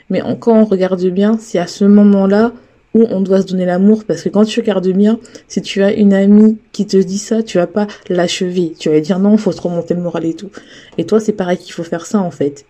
mais 0.10 0.22
quand 0.40 0.60
on 0.60 0.66
regarde 0.66 1.06
bien, 1.06 1.38
c'est 1.40 1.60
à 1.60 1.68
ce 1.68 1.86
moment-là 1.86 2.54
où 2.94 3.06
on 3.10 3.22
doit 3.22 3.42
se 3.42 3.48
donner 3.48 3.66
l'amour 3.66 4.04
parce 4.06 4.24
que 4.24 4.30
quand 4.30 4.46
tu 4.46 4.60
regardes 4.60 4.88
bien, 4.88 5.20
si 5.48 5.62
tu 5.62 5.84
as 5.84 5.94
une 5.94 6.14
amie 6.14 6.58
qui 6.72 6.86
te 6.86 6.98
dit 6.98 7.18
ça, 7.18 7.44
tu 7.44 7.58
vas 7.58 7.68
pas 7.68 7.88
l'achever. 8.10 8.74
Tu 8.78 8.90
vas 8.90 9.00
dire 9.00 9.20
non, 9.20 9.38
faut 9.38 9.52
se 9.52 9.62
remonter 9.62 9.94
le 9.94 10.02
moral 10.02 10.26
et 10.26 10.34
tout. 10.34 10.50
Et 10.98 11.06
toi, 11.06 11.20
c'est 11.20 11.34
pareil 11.34 11.58
qu'il 11.58 11.74
faut 11.74 11.84
faire 11.84 12.06
ça 12.06 12.20
en 12.20 12.32
fait. 12.32 12.66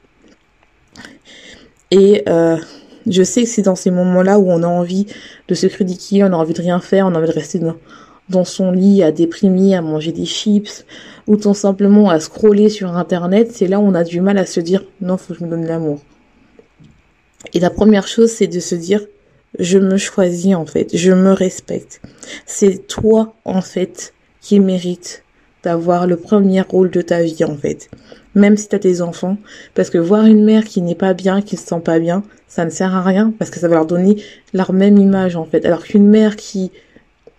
Et 1.92 2.24
euh, 2.28 2.58
je 3.08 3.24
sais 3.24 3.44
que 3.44 3.50
c'est 3.50 3.62
dans 3.62 3.76
ces 3.76 3.92
moments-là 3.92 4.40
où 4.40 4.50
on 4.50 4.64
a 4.64 4.68
envie 4.68 5.08
de 5.48 5.56
se 5.56 5.68
critiquer, 5.68 6.24
on 6.24 6.28
a 6.28 6.36
envie 6.36 6.54
de 6.54 6.62
rien 6.62 6.80
faire, 6.80 7.06
on 7.06 7.16
a 7.16 7.18
envie 7.18 7.28
de 7.28 7.34
rester 7.34 7.60
dans, 7.60 7.76
dans 8.30 8.44
son 8.44 8.72
lit 8.72 9.04
à 9.04 9.12
déprimer, 9.12 9.76
à 9.76 9.82
manger 9.82 10.12
des 10.12 10.26
chips, 10.26 10.86
ou 11.28 11.38
tout 11.38 11.54
simplement 11.54 12.10
à 12.10 12.20
scroller 12.20 12.70
sur 12.70 12.96
internet, 12.96 13.52
c'est 13.54 13.68
là 13.68 13.80
où 13.80 13.84
on 13.84 13.94
a 13.94 14.04
du 14.04 14.22
mal 14.22 14.38
à 14.38 14.46
se 14.46 14.60
dire 14.60 14.84
non, 15.02 15.18
faut 15.18 15.34
que 15.34 15.40
je 15.40 15.46
me 15.46 15.50
donne 15.50 15.66
l'amour. 15.66 16.00
Et 17.54 17.60
la 17.60 17.70
première 17.70 18.08
chose, 18.08 18.32
c'est 18.32 18.48
de 18.48 18.60
se 18.60 18.76
dire, 18.76 19.02
je 19.60 19.78
me 19.78 19.98
choisis 19.98 20.56
en 20.56 20.66
fait, 20.66 20.96
je 20.96 21.12
me 21.12 21.32
respecte. 21.32 22.02
C'est 22.46 22.88
toi 22.88 23.34
en 23.46 23.62
fait 23.62 24.14
qui 24.42 24.60
mérite 24.60 25.24
d'avoir 25.64 26.08
le 26.08 26.18
premier 26.18 26.62
rôle 26.62 26.92
de 26.92 27.02
ta 27.02 27.22
vie 27.22 27.44
en 27.44 27.58
fait. 27.58 27.90
Même 28.36 28.56
si 28.56 28.70
tu 28.70 28.76
as 28.76 28.80
tes 28.80 29.02
enfants, 29.02 29.38
parce 29.74 29.90
que 29.90 29.98
voir 29.98 30.26
une 30.26 30.44
mère 30.44 30.64
qui 30.64 30.82
n'est 30.82 30.96
pas 30.96 31.14
bien, 31.14 31.42
qui 31.42 31.58
se 31.58 31.66
sent 31.66 31.82
pas 31.84 32.00
bien, 32.00 32.24
ça 32.48 32.66
ne 32.66 32.70
sert 32.70 32.96
à 32.96 33.02
rien 33.02 33.34
parce 33.38 33.52
que 33.52 33.60
ça 33.60 33.68
va 33.68 33.76
leur 33.76 33.86
donner 33.86 34.22
leur 34.54 34.74
même 34.74 34.98
image 34.98 35.36
en 35.36 35.46
fait. 35.46 35.66
Alors 35.66 35.84
qu'une 35.84 36.08
mère 36.08 36.36
qui 36.36 36.72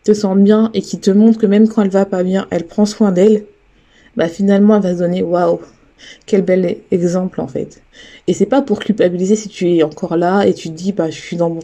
te 0.04 0.12
sent 0.12 0.34
bien 0.36 0.70
et 0.74 0.82
qui 0.82 0.98
te 0.98 1.10
montre 1.10 1.38
que 1.38 1.46
même 1.46 1.68
quand 1.68 1.82
elle 1.82 1.90
va 1.90 2.04
pas 2.04 2.22
bien, 2.22 2.46
elle 2.50 2.66
prend 2.66 2.86
soin 2.86 3.12
d'elle, 3.12 3.44
bah 4.16 4.28
finalement 4.28 4.76
elle 4.76 4.82
va 4.82 4.94
se 4.94 4.98
donner 4.98 5.22
waouh, 5.22 5.60
quel 6.26 6.42
bel 6.42 6.78
exemple 6.90 7.40
en 7.40 7.48
fait. 7.48 7.82
Et 8.26 8.34
c'est 8.34 8.46
pas 8.46 8.62
pour 8.62 8.80
culpabiliser 8.80 9.36
si 9.36 9.48
tu 9.48 9.76
es 9.76 9.82
encore 9.82 10.16
là 10.16 10.44
et 10.44 10.54
tu 10.54 10.68
te 10.68 10.74
dis 10.74 10.92
bah 10.92 11.10
je 11.10 11.18
suis 11.20 11.36
dans 11.36 11.50
mon 11.50 11.60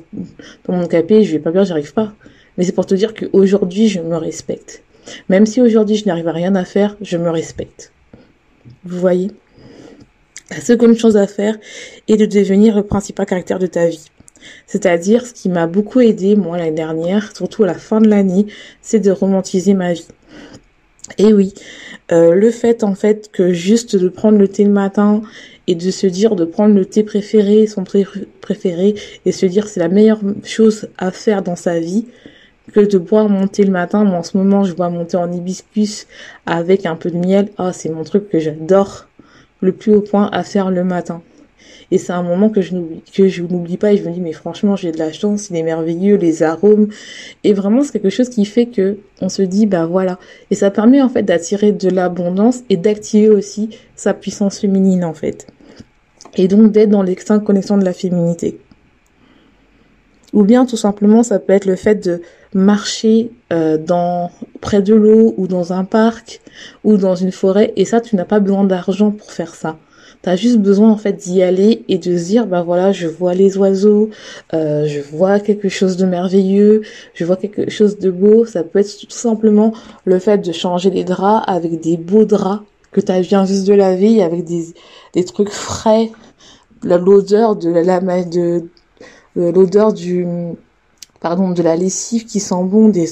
dans 0.66 0.74
mon 0.74 0.86
capé, 0.86 1.24
je 1.24 1.32
vais 1.32 1.38
pas 1.38 1.50
bien, 1.50 1.64
j'arrive 1.64 1.92
pas. 1.92 2.12
Mais 2.56 2.64
c'est 2.64 2.72
pour 2.72 2.86
te 2.86 2.94
dire 2.94 3.14
qu'aujourd'hui 3.14 3.88
je 3.88 4.00
me 4.00 4.16
respecte. 4.16 4.82
Même 5.28 5.46
si 5.46 5.60
aujourd'hui 5.60 5.96
je 5.96 6.06
n'arrive 6.06 6.28
à 6.28 6.32
rien 6.32 6.54
à 6.54 6.64
faire, 6.64 6.96
je 7.00 7.16
me 7.16 7.30
respecte. 7.30 7.92
Vous 8.84 8.98
voyez? 8.98 9.30
La 10.50 10.60
seconde 10.60 10.96
chose 10.96 11.16
à 11.16 11.26
faire 11.26 11.56
est 12.08 12.16
de 12.16 12.26
devenir 12.26 12.76
le 12.76 12.82
principal 12.82 13.26
caractère 13.26 13.58
de 13.58 13.66
ta 13.66 13.86
vie. 13.86 14.04
C'est-à-dire, 14.66 15.26
ce 15.26 15.32
qui 15.32 15.48
m'a 15.48 15.66
beaucoup 15.66 16.00
aidé, 16.00 16.36
moi, 16.36 16.58
l'année 16.58 16.72
dernière, 16.72 17.34
surtout 17.34 17.64
à 17.64 17.66
la 17.66 17.74
fin 17.74 18.00
de 18.00 18.08
l'année, 18.08 18.46
c'est 18.82 19.00
de 19.00 19.10
romantiser 19.10 19.74
ma 19.74 19.94
vie. 19.94 20.06
Et 21.18 21.34
oui, 21.34 21.52
euh, 22.12 22.34
le 22.34 22.50
fait, 22.50 22.82
en 22.82 22.94
fait, 22.94 23.30
que 23.30 23.52
juste 23.52 23.96
de 23.96 24.08
prendre 24.08 24.38
le 24.38 24.48
thé 24.48 24.64
le 24.64 24.70
matin 24.70 25.22
et 25.66 25.74
de 25.74 25.90
se 25.90 26.06
dire 26.06 26.34
de 26.34 26.44
prendre 26.44 26.74
le 26.74 26.86
thé 26.86 27.02
préféré, 27.02 27.66
son 27.66 27.84
préféré, 28.40 28.94
et 29.24 29.32
se 29.32 29.46
dire 29.46 29.68
c'est 29.68 29.80
la 29.80 29.88
meilleure 29.88 30.20
chose 30.44 30.88
à 30.98 31.10
faire 31.10 31.42
dans 31.42 31.56
sa 31.56 31.78
vie, 31.78 32.06
que 32.72 32.80
de 32.80 32.98
boire 32.98 33.28
mon 33.28 33.46
thé 33.46 33.64
le 33.64 33.70
matin. 33.70 34.04
Moi, 34.04 34.18
en 34.18 34.22
ce 34.22 34.36
moment, 34.36 34.64
je 34.64 34.74
bois 34.74 34.88
mon 34.88 35.04
thé 35.04 35.16
en 35.16 35.30
hibiscus 35.30 36.06
avec 36.46 36.86
un 36.86 36.96
peu 36.96 37.10
de 37.10 37.18
miel. 37.18 37.48
Ah, 37.58 37.72
c'est 37.72 37.90
mon 37.90 38.04
truc 38.04 38.28
que 38.30 38.38
j'adore 38.38 39.06
le 39.60 39.72
plus 39.72 39.94
haut 39.94 40.00
point 40.00 40.28
à 40.32 40.42
faire 40.42 40.70
le 40.70 40.84
matin. 40.84 41.22
Et 41.90 41.98
c'est 41.98 42.12
un 42.12 42.22
moment 42.22 42.48
que 42.48 42.60
je 42.60 42.74
n'oublie, 42.74 43.02
que 43.12 43.76
pas 43.76 43.92
et 43.92 43.96
je 43.96 44.04
me 44.04 44.12
dis, 44.12 44.20
mais 44.20 44.32
franchement, 44.32 44.76
j'ai 44.76 44.92
de 44.92 44.98
la 44.98 45.12
chance, 45.12 45.50
il 45.50 45.56
est 45.56 45.62
merveilleux, 45.62 46.16
les 46.16 46.42
arômes. 46.42 46.88
Et 47.44 47.52
vraiment, 47.52 47.82
c'est 47.82 47.92
quelque 47.92 48.10
chose 48.10 48.28
qui 48.28 48.44
fait 48.44 48.66
que 48.66 48.98
on 49.20 49.28
se 49.28 49.42
dit, 49.42 49.66
bah 49.66 49.86
voilà. 49.86 50.18
Et 50.50 50.54
ça 50.54 50.70
permet, 50.70 51.02
en 51.02 51.08
fait, 51.08 51.22
d'attirer 51.22 51.72
de 51.72 51.88
l'abondance 51.88 52.62
et 52.70 52.76
d'activer 52.76 53.28
aussi 53.28 53.70
sa 53.96 54.14
puissance 54.14 54.60
féminine, 54.60 55.04
en 55.04 55.14
fait. 55.14 55.46
Et 56.36 56.48
donc, 56.48 56.72
d'être 56.72 56.90
dans 56.90 57.02
l'extinct 57.02 57.38
connexion 57.38 57.78
de 57.78 57.84
la 57.84 57.92
féminité. 57.92 58.58
Ou 60.32 60.42
bien, 60.42 60.66
tout 60.66 60.76
simplement, 60.76 61.22
ça 61.22 61.38
peut 61.38 61.52
être 61.52 61.66
le 61.66 61.76
fait 61.76 61.94
de 62.04 62.20
marcher 62.54 63.30
euh, 63.52 63.76
dans 63.76 64.30
près 64.60 64.80
de 64.80 64.94
l'eau 64.94 65.34
ou 65.36 65.46
dans 65.48 65.72
un 65.72 65.84
parc 65.84 66.40
ou 66.84 66.96
dans 66.96 67.16
une 67.16 67.32
forêt 67.32 67.72
et 67.76 67.84
ça 67.84 68.00
tu 68.00 68.14
n'as 68.14 68.24
pas 68.24 68.38
besoin 68.38 68.64
d'argent 68.64 69.10
pour 69.10 69.32
faire 69.32 69.54
ça 69.54 69.76
tu 70.24 70.30
as 70.30 70.36
juste 70.36 70.58
besoin 70.58 70.90
en 70.90 70.96
fait 70.96 71.12
d'y 71.12 71.42
aller 71.42 71.84
et 71.88 71.98
de 71.98 72.16
se 72.16 72.24
dire 72.24 72.46
bah 72.46 72.62
voilà 72.62 72.92
je 72.92 73.06
vois 73.06 73.34
les 73.34 73.56
oiseaux 73.58 74.10
euh, 74.54 74.86
je 74.86 75.00
vois 75.00 75.38
quelque 75.38 75.68
chose 75.68 75.96
de 75.96 76.06
merveilleux 76.06 76.80
je 77.12 77.24
vois 77.24 77.36
quelque 77.36 77.70
chose 77.70 77.98
de 77.98 78.10
beau 78.10 78.46
ça 78.46 78.64
peut 78.64 78.80
être 78.80 78.98
tout 78.98 79.10
simplement 79.10 79.72
le 80.04 80.18
fait 80.18 80.38
de 80.38 80.52
changer 80.52 80.90
les 80.90 81.04
draps 81.04 81.44
avec 81.46 81.80
des 81.80 81.96
beaux 81.96 82.24
draps 82.24 82.64
que 82.90 83.00
tu 83.00 83.12
viens 83.20 83.44
juste 83.44 83.66
de 83.66 83.74
laver 83.74 84.22
avec 84.22 84.44
des 84.44 84.74
des 85.12 85.24
trucs 85.24 85.50
frais 85.50 86.10
l'odeur 86.82 87.56
de 87.56 87.70
la 87.70 88.00
de, 88.00 88.64
de 89.36 89.50
l'odeur 89.50 89.92
du 89.92 90.26
pardon, 91.20 91.52
de 91.52 91.62
la 91.62 91.74
lessive 91.74 92.26
qui 92.26 92.38
sent 92.38 92.64
bon, 92.64 92.90
des, 92.90 93.08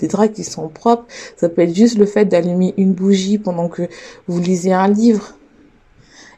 des, 0.00 0.08
draps 0.08 0.34
qui 0.34 0.42
sont 0.42 0.66
propres. 0.68 1.04
Ça 1.36 1.48
peut 1.48 1.62
être 1.62 1.76
juste 1.76 1.96
le 1.96 2.06
fait 2.06 2.24
d'allumer 2.24 2.74
une 2.76 2.92
bougie 2.92 3.38
pendant 3.38 3.68
que 3.68 3.82
vous 4.26 4.40
lisez 4.40 4.72
un 4.72 4.88
livre. 4.88 5.34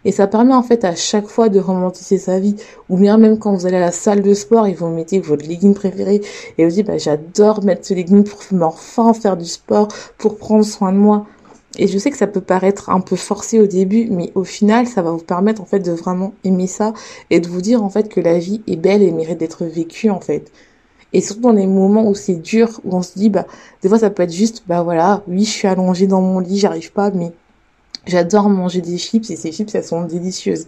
Et 0.04 0.12
ça 0.12 0.26
permet 0.26 0.54
en 0.54 0.62
fait 0.62 0.84
à 0.84 0.94
chaque 0.94 1.26
fois 1.26 1.48
de 1.48 1.58
romantiser 1.60 2.18
sa 2.18 2.38
vie. 2.38 2.56
Ou 2.88 2.96
bien 2.96 3.16
même 3.16 3.38
quand 3.38 3.54
vous 3.54 3.66
allez 3.66 3.76
à 3.76 3.80
la 3.80 3.92
salle 3.92 4.22
de 4.22 4.34
sport 4.34 4.66
et 4.66 4.74
vous 4.74 4.88
mettez 4.88 5.20
votre 5.20 5.46
legging 5.46 5.74
préféré 5.74 6.20
et 6.58 6.64
vous 6.64 6.70
dites 6.70 6.86
bah, 6.86 6.98
j'adore 6.98 7.64
mettre 7.64 7.86
ce 7.86 7.94
legging 7.94 8.24
pour 8.24 8.40
enfin 8.62 9.14
faire 9.14 9.36
du 9.36 9.46
sport, 9.46 9.88
pour 10.18 10.36
prendre 10.36 10.64
soin 10.64 10.92
de 10.92 10.98
moi. 10.98 11.26
Et 11.76 11.88
je 11.88 11.98
sais 11.98 12.10
que 12.10 12.16
ça 12.16 12.28
peut 12.28 12.40
paraître 12.40 12.88
un 12.90 13.00
peu 13.00 13.16
forcé 13.16 13.58
au 13.58 13.66
début, 13.66 14.06
mais 14.10 14.30
au 14.36 14.44
final, 14.44 14.86
ça 14.86 15.02
va 15.02 15.10
vous 15.10 15.18
permettre 15.18 15.60
en 15.60 15.64
fait 15.64 15.80
de 15.80 15.90
vraiment 15.90 16.32
aimer 16.44 16.68
ça 16.68 16.92
et 17.30 17.40
de 17.40 17.48
vous 17.48 17.60
dire 17.60 17.82
en 17.82 17.90
fait 17.90 18.08
que 18.08 18.20
la 18.20 18.38
vie 18.38 18.62
est 18.68 18.76
belle 18.76 19.02
et 19.02 19.10
mérite 19.10 19.38
d'être 19.38 19.64
vécue 19.64 20.10
en 20.10 20.20
fait. 20.20 20.52
Et 21.12 21.20
surtout 21.20 21.42
dans 21.42 21.52
les 21.52 21.66
moments 21.66 22.08
où 22.08 22.14
c'est 22.14 22.34
dur, 22.34 22.80
où 22.84 22.96
on 22.96 23.02
se 23.02 23.14
dit, 23.16 23.28
bah, 23.28 23.46
des 23.82 23.88
fois 23.88 23.98
ça 23.98 24.10
peut 24.10 24.22
être 24.22 24.32
juste, 24.32 24.64
bah 24.68 24.82
voilà, 24.82 25.22
oui, 25.28 25.44
je 25.44 25.50
suis 25.50 25.68
allongée 25.68 26.06
dans 26.06 26.20
mon 26.20 26.38
lit, 26.40 26.58
j'arrive 26.58 26.92
pas, 26.92 27.10
mais 27.10 27.32
j'adore 28.06 28.48
manger 28.48 28.80
des 28.80 28.98
chips 28.98 29.30
et 29.30 29.36
ces 29.36 29.52
chips, 29.52 29.74
elles 29.74 29.84
sont 29.84 30.04
délicieuses. 30.04 30.66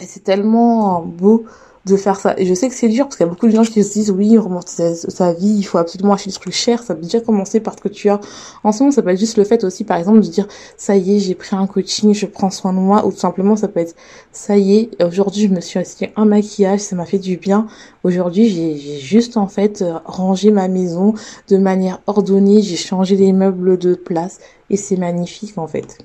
Et 0.00 0.06
c'est 0.06 0.24
tellement 0.24 1.02
beau 1.02 1.44
de 1.84 1.96
faire 1.96 2.18
ça. 2.18 2.34
Et 2.38 2.46
je 2.46 2.54
sais 2.54 2.68
que 2.68 2.74
c'est 2.74 2.88
dur 2.88 3.06
parce 3.06 3.16
qu'il 3.16 3.26
y 3.26 3.28
a 3.28 3.30
beaucoup 3.30 3.46
de 3.46 3.52
gens 3.52 3.64
qui 3.64 3.82
se 3.82 3.92
disent 3.92 4.10
oui, 4.10 4.38
romantiser 4.38 4.94
sa 4.94 5.32
vie, 5.32 5.54
il 5.58 5.62
faut 5.64 5.78
absolument 5.78 6.12
acheter 6.12 6.30
des 6.30 6.36
trucs 6.36 6.54
chers. 6.54 6.82
Ça 6.82 6.94
peut 6.94 7.02
déjà 7.02 7.20
commencer 7.20 7.60
par 7.60 7.74
ce 7.74 7.80
que 7.80 7.88
tu 7.88 8.08
as. 8.08 8.20
En 8.62 8.72
ce 8.72 8.80
moment, 8.80 8.92
ça 8.92 9.02
peut 9.02 9.10
être 9.10 9.18
juste 9.18 9.36
le 9.36 9.44
fait 9.44 9.64
aussi, 9.64 9.84
par 9.84 9.96
exemple, 9.98 10.20
de 10.20 10.26
dire 10.26 10.46
ça 10.76 10.96
y 10.96 11.16
est, 11.16 11.18
j'ai 11.18 11.34
pris 11.34 11.56
un 11.56 11.66
coaching, 11.66 12.14
je 12.14 12.26
prends 12.26 12.50
soin 12.50 12.72
de 12.72 12.78
moi, 12.78 13.04
ou 13.04 13.10
tout 13.10 13.18
simplement 13.18 13.56
ça 13.56 13.68
peut 13.68 13.80
être 13.80 13.96
ça 14.32 14.56
y 14.56 14.76
est, 14.76 15.02
aujourd'hui 15.02 15.48
je 15.48 15.54
me 15.54 15.60
suis 15.60 15.78
acheté 15.78 16.12
un 16.16 16.24
maquillage, 16.24 16.80
ça 16.80 16.96
m'a 16.96 17.04
fait 17.04 17.18
du 17.18 17.36
bien. 17.36 17.66
Aujourd'hui, 18.04 18.48
j'ai 18.48 18.98
juste 18.98 19.36
en 19.36 19.46
fait 19.46 19.84
rangé 20.04 20.50
ma 20.50 20.68
maison 20.68 21.14
de 21.48 21.58
manière 21.58 22.00
ordonnée, 22.06 22.62
j'ai 22.62 22.76
changé 22.76 23.16
les 23.16 23.32
meubles 23.32 23.78
de 23.78 23.94
place 23.94 24.38
et 24.70 24.76
c'est 24.76 24.96
magnifique 24.96 25.58
en 25.58 25.66
fait. 25.66 25.98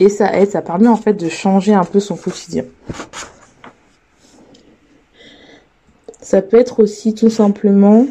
Et 0.00 0.08
ça 0.08 0.36
aide, 0.36 0.50
ça 0.50 0.62
permet 0.62 0.88
en 0.88 0.96
fait 0.96 1.14
de 1.14 1.28
changer 1.28 1.72
un 1.72 1.84
peu 1.84 2.00
son 2.00 2.16
quotidien. 2.16 2.64
Ça 6.24 6.40
peut 6.40 6.56
être 6.56 6.82
aussi 6.82 7.12
tout 7.12 7.28
simplement 7.28 8.06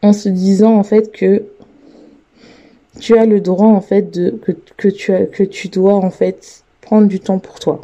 en 0.00 0.12
se 0.12 0.28
disant 0.28 0.76
en 0.76 0.84
fait 0.84 1.10
que 1.10 1.42
tu 3.00 3.18
as 3.18 3.26
le 3.26 3.40
droit 3.40 3.66
en 3.66 3.80
fait 3.80 4.14
de 4.14 4.38
que, 4.76 5.42
tu 5.42 5.68
dois 5.68 5.94
en 5.94 6.12
fait 6.12 6.62
prendre 6.82 7.08
du 7.08 7.18
temps 7.18 7.40
pour 7.40 7.58
toi. 7.58 7.80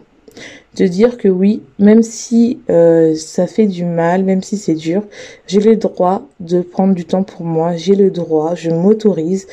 De 0.77 0.87
dire 0.87 1.19
que 1.19 1.27
oui 1.27 1.61
même 1.81 2.05
si 2.05 2.61
euh, 2.71 3.17
ça 3.17 3.49
fait 3.49 3.67
du 3.67 3.85
mal 3.85 4.23
même 4.23 4.45
si 4.45 4.59
c'est 4.59 4.75
dur 4.75 5.03
j'ai 5.49 5.59
le 5.59 5.75
droit 5.75 6.29
de 6.39 6.61
prendre 6.61 6.95
du 6.95 7.05
temps 7.05 7.25
pour 7.25 7.43
moi. 7.43 7.75
J'ai 7.75 7.97
le 7.97 8.13
droit 8.13 8.55
je 8.55 8.71
m'autorise 8.71 9.49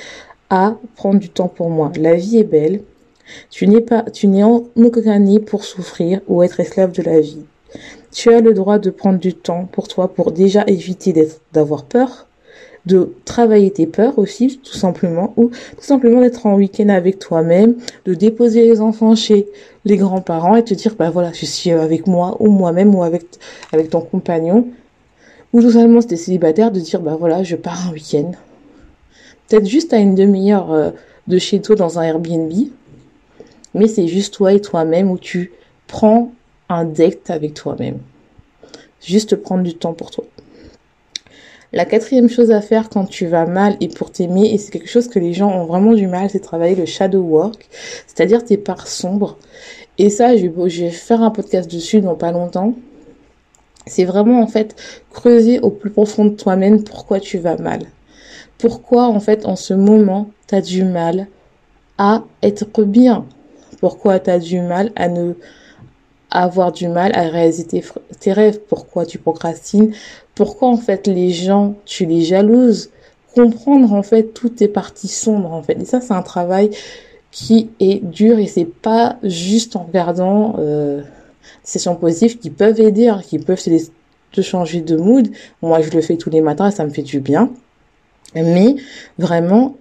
à 0.52 0.78
prendre 0.96 1.20
du 1.20 1.30
temps 1.30 1.48
pour 1.48 1.72
moi. 1.72 1.92
La 1.98 2.14
vie 2.14 2.38
est 2.38 2.44
belle. 2.44 2.84
Tu 3.50 3.66
n'es 3.66 3.82
pas 3.82 4.04
tu 4.04 4.28
n'es 4.28 4.44
en 4.44 4.66
aucun 4.76 5.08
année 5.08 5.40
pour 5.40 5.64
souffrir 5.64 6.22
ou 6.28 6.44
être 6.44 6.60
esclave 6.60 6.92
de 6.92 7.02
la 7.02 7.22
vie 7.22 7.42
tu 8.14 8.32
as 8.32 8.42
le 8.42 8.54
droit 8.54 8.80
de 8.80 8.90
prendre 8.90 9.20
du 9.20 9.34
temps 9.34 9.68
pour 9.72 9.88
toi 9.88 10.08
pour 10.14 10.32
déjà 10.32 10.64
éviter 10.68 11.28
d'avoir 11.52 11.84
peur, 11.84 12.28
de 12.86 13.14
travailler 13.26 13.72
tes 13.72 13.88
peurs 13.88 14.20
aussi, 14.20 14.60
tout 14.64 14.74
simplement, 14.74 15.34
ou 15.36 15.48
tout 15.48 15.84
simplement 15.84 16.22
d'être 16.22 16.46
en 16.46 16.56
week-end 16.56 16.90
avec 16.90 17.18
toi-même, 17.18 17.76
de 18.06 18.14
déposer 18.14 18.64
les 18.64 18.82
enfants 18.82 19.16
chez 19.16 19.48
les 19.86 19.98
grands-parents 19.98 20.56
et 20.56 20.64
te 20.64 20.74
dire, 20.74 20.96
bah 20.98 21.10
voilà, 21.10 21.32
je 21.34 21.46
suis 21.46 21.72
avec 21.72 22.08
moi, 22.08 22.38
ou 22.40 22.50
moi-même, 22.50 22.94
ou 22.94 23.04
avec, 23.04 23.26
avec 23.72 23.90
ton 23.90 24.02
compagnon. 24.02 24.68
Ou 25.54 25.62
tout 25.62 25.72
simplement, 25.72 26.02
si 26.02 26.08
t'es 26.08 26.16
célibataire, 26.16 26.72
de 26.72 26.80
dire, 26.80 27.02
bah 27.02 27.16
voilà, 27.20 27.44
je 27.44 27.56
pars 27.56 27.88
un 27.88 27.94
week-end. 27.94 28.32
Peut-être 29.48 29.68
juste 29.68 29.94
à 29.94 29.98
une 29.98 30.16
demi-heure 30.16 30.72
euh, 30.72 30.92
de 31.28 31.38
chez 31.38 31.62
toi 31.62 31.76
dans 31.76 32.00
un 32.00 32.04
Airbnb. 32.04 32.52
Mais 33.74 33.88
c'est 33.88 34.08
juste 34.08 34.34
toi 34.34 34.54
et 34.54 34.62
toi-même 34.62 35.10
où 35.10 35.18
tu 35.18 35.52
prends 35.88 36.32
un 36.70 36.92
avec 37.28 37.54
toi-même. 37.54 38.00
Juste 39.02 39.36
prendre 39.36 39.64
du 39.64 39.76
temps 39.76 39.94
pour 39.94 40.12
toi. 40.12 40.24
La 41.76 41.86
quatrième 41.86 42.30
chose 42.30 42.52
à 42.52 42.62
faire 42.62 42.88
quand 42.90 43.06
tu 43.06 43.26
vas 43.26 43.48
mal 43.48 43.78
et 43.82 43.88
pour 43.88 44.12
t'aimer, 44.12 44.54
et 44.54 44.60
c'est 44.60 44.72
quelque 44.72 44.90
chose 44.90 45.08
que 45.08 45.18
les 45.18 45.34
gens 45.34 45.50
ont 45.50 45.66
vraiment 45.66 45.94
du 45.94 46.06
mal, 46.06 46.30
c'est 46.30 46.40
travailler 46.40 46.76
le 46.76 46.86
shadow 46.86 47.22
work, 47.22 47.68
c'est-à-dire 48.06 48.46
tes 48.46 48.58
parts 48.58 48.88
sombres. 48.88 49.40
Et 49.98 50.10
ça, 50.10 50.38
je 50.38 50.48
vais 50.48 50.90
faire 50.92 51.24
un 51.24 51.32
podcast 51.32 51.72
dessus 51.72 52.02
dans 52.02 52.14
pas 52.14 52.32
longtemps. 52.32 52.76
C'est 53.88 54.06
vraiment 54.06 54.42
en 54.42 54.48
fait 54.48 54.76
creuser 55.12 55.60
au 55.60 55.72
plus 55.72 55.90
profond 55.90 56.26
de 56.26 56.36
toi-même 56.36 56.84
pourquoi 56.84 57.20
tu 57.20 57.40
vas 57.40 57.58
mal. 57.58 57.82
Pourquoi 58.60 59.08
en 59.08 59.20
fait 59.20 59.46
en 59.48 59.56
ce 59.56 59.74
moment 59.74 60.30
tu 60.48 60.56
as 60.56 60.62
du 60.62 60.84
mal 60.84 61.28
à 61.98 62.24
être 62.44 62.84
bien? 62.84 63.26
Pourquoi 63.80 64.20
tu 64.20 64.30
as 64.30 64.40
du 64.40 64.62
mal 64.62 64.92
à 64.96 65.10
ne 65.10 65.34
avoir 66.42 66.72
du 66.72 66.88
mal 66.88 67.12
à 67.16 67.30
réaliser 67.30 67.66
tes, 67.66 68.34
rêves, 68.34 68.60
pourquoi 68.68 69.06
tu 69.06 69.20
procrastines, 69.20 69.94
pourquoi 70.36 70.70
en 70.70 70.78
fait 70.78 71.08
les 71.08 71.30
gens, 71.30 71.76
tu 71.86 72.06
les 72.06 72.22
jalouses, 72.22 72.90
comprendre 73.36 73.94
en 73.94 74.04
fait 74.04 74.34
toutes 74.34 74.58
tes 74.58 74.68
parties 74.68 75.08
sombres 75.08 75.54
en 75.54 75.62
fait. 75.62 75.80
Et 75.80 75.86
ça 75.86 76.02
c'est 76.02 76.14
un 76.14 76.24
travail 76.24 76.72
qui 77.32 77.70
est 77.80 78.04
dur 78.04 78.40
et 78.40 78.48
c'est 78.48 78.66
pas 78.66 79.18
juste 79.24 79.76
en 79.76 79.84
regardant 79.84 80.56
euh, 80.60 81.02
sessions 81.64 81.96
positives 81.96 82.38
qui 82.38 82.50
peuvent 82.50 82.80
aider, 82.80 83.08
hein, 83.08 83.22
qui 83.24 83.40
peuvent 83.40 83.64
te 84.32 84.42
changer 84.42 84.82
de 84.82 84.98
mood. 84.98 85.30
Moi, 85.62 85.82
je 85.82 85.92
le 85.92 86.02
fais 86.02 86.18
tous 86.18 86.30
les 86.30 86.42
matins 86.42 86.70
et 86.70 86.72
ça 86.72 86.86
me 86.86 86.90
fait 86.90 87.02
du 87.02 87.20
bien. 87.20 87.52
Mais 88.36 88.76
vraiment, 89.18 89.76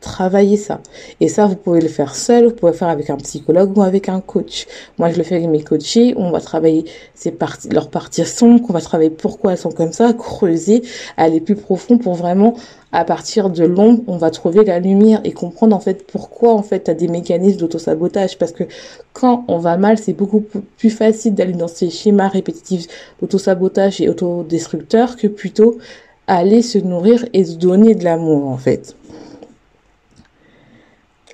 travailler 0.00 0.56
ça. 0.56 0.80
Et 1.20 1.28
ça, 1.28 1.46
vous 1.46 1.56
pouvez 1.56 1.80
le 1.80 1.88
faire 1.88 2.14
seul, 2.14 2.46
vous 2.46 2.54
pouvez 2.54 2.72
le 2.72 2.78
faire 2.78 2.88
avec 2.88 3.10
un 3.10 3.16
psychologue 3.16 3.76
ou 3.76 3.82
avec 3.82 4.08
un 4.08 4.20
coach. 4.20 4.66
Moi, 4.98 5.10
je 5.10 5.16
le 5.16 5.22
fais 5.22 5.36
avec 5.36 5.48
mes 5.48 5.62
coachés, 5.62 6.14
on 6.16 6.30
va 6.30 6.40
travailler 6.40 6.84
ces 7.14 7.30
parties, 7.30 7.68
leurs 7.68 7.90
parties 7.90 8.24
sont, 8.24 8.58
qu'on 8.58 8.72
va 8.72 8.80
travailler 8.80 9.10
pourquoi 9.10 9.52
elles 9.52 9.58
sont 9.58 9.70
comme 9.70 9.92
ça, 9.92 10.12
creuser, 10.12 10.82
aller 11.16 11.40
plus 11.40 11.56
profond 11.56 11.98
pour 11.98 12.14
vraiment, 12.14 12.54
à 12.92 13.04
partir 13.04 13.50
de 13.50 13.64
l'ombre, 13.64 14.02
on 14.06 14.16
va 14.16 14.30
trouver 14.30 14.64
la 14.64 14.80
lumière 14.80 15.20
et 15.24 15.32
comprendre 15.32 15.76
en 15.76 15.80
fait 15.80 16.06
pourquoi 16.06 16.54
en 16.54 16.62
fait 16.62 16.84
tu 16.84 16.90
as 16.90 16.94
des 16.94 17.08
mécanismes 17.08 17.58
d'autosabotage. 17.58 18.38
Parce 18.38 18.52
que 18.52 18.64
quand 19.12 19.44
on 19.48 19.58
va 19.58 19.76
mal, 19.76 19.98
c'est 19.98 20.12
beaucoup 20.14 20.42
plus 20.76 20.90
facile 20.90 21.34
d'aller 21.34 21.52
dans 21.52 21.68
ces 21.68 21.90
schémas 21.90 22.28
répétitifs 22.28 22.86
d'autosabotage 23.20 24.00
et 24.00 24.08
autodestructeurs 24.08 25.16
que 25.16 25.26
plutôt 25.26 25.78
aller 26.26 26.62
se 26.62 26.78
nourrir 26.78 27.24
et 27.32 27.44
se 27.44 27.56
donner 27.56 27.94
de 27.94 28.04
l'amour 28.04 28.48
en 28.48 28.58
fait. 28.58 28.94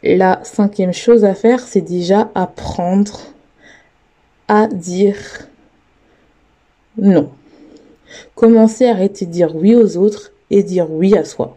La 0.07 0.41
cinquième 0.45 0.93
chose 0.93 1.25
à 1.25 1.35
faire, 1.35 1.61
c'est 1.61 1.81
déjà 1.81 2.31
apprendre 2.35 3.21
à 4.49 4.67
dire 4.67 5.17
non. 6.99 7.31
Commencer 8.35 8.85
à 8.85 8.91
arrêter 8.91 9.25
de 9.25 9.31
dire 9.31 9.57
oui 9.57 9.75
aux 9.75 9.97
autres 9.97 10.33
et 10.51 10.63
dire 10.63 10.91
oui 10.91 11.17
à 11.17 11.25
soi 11.25 11.57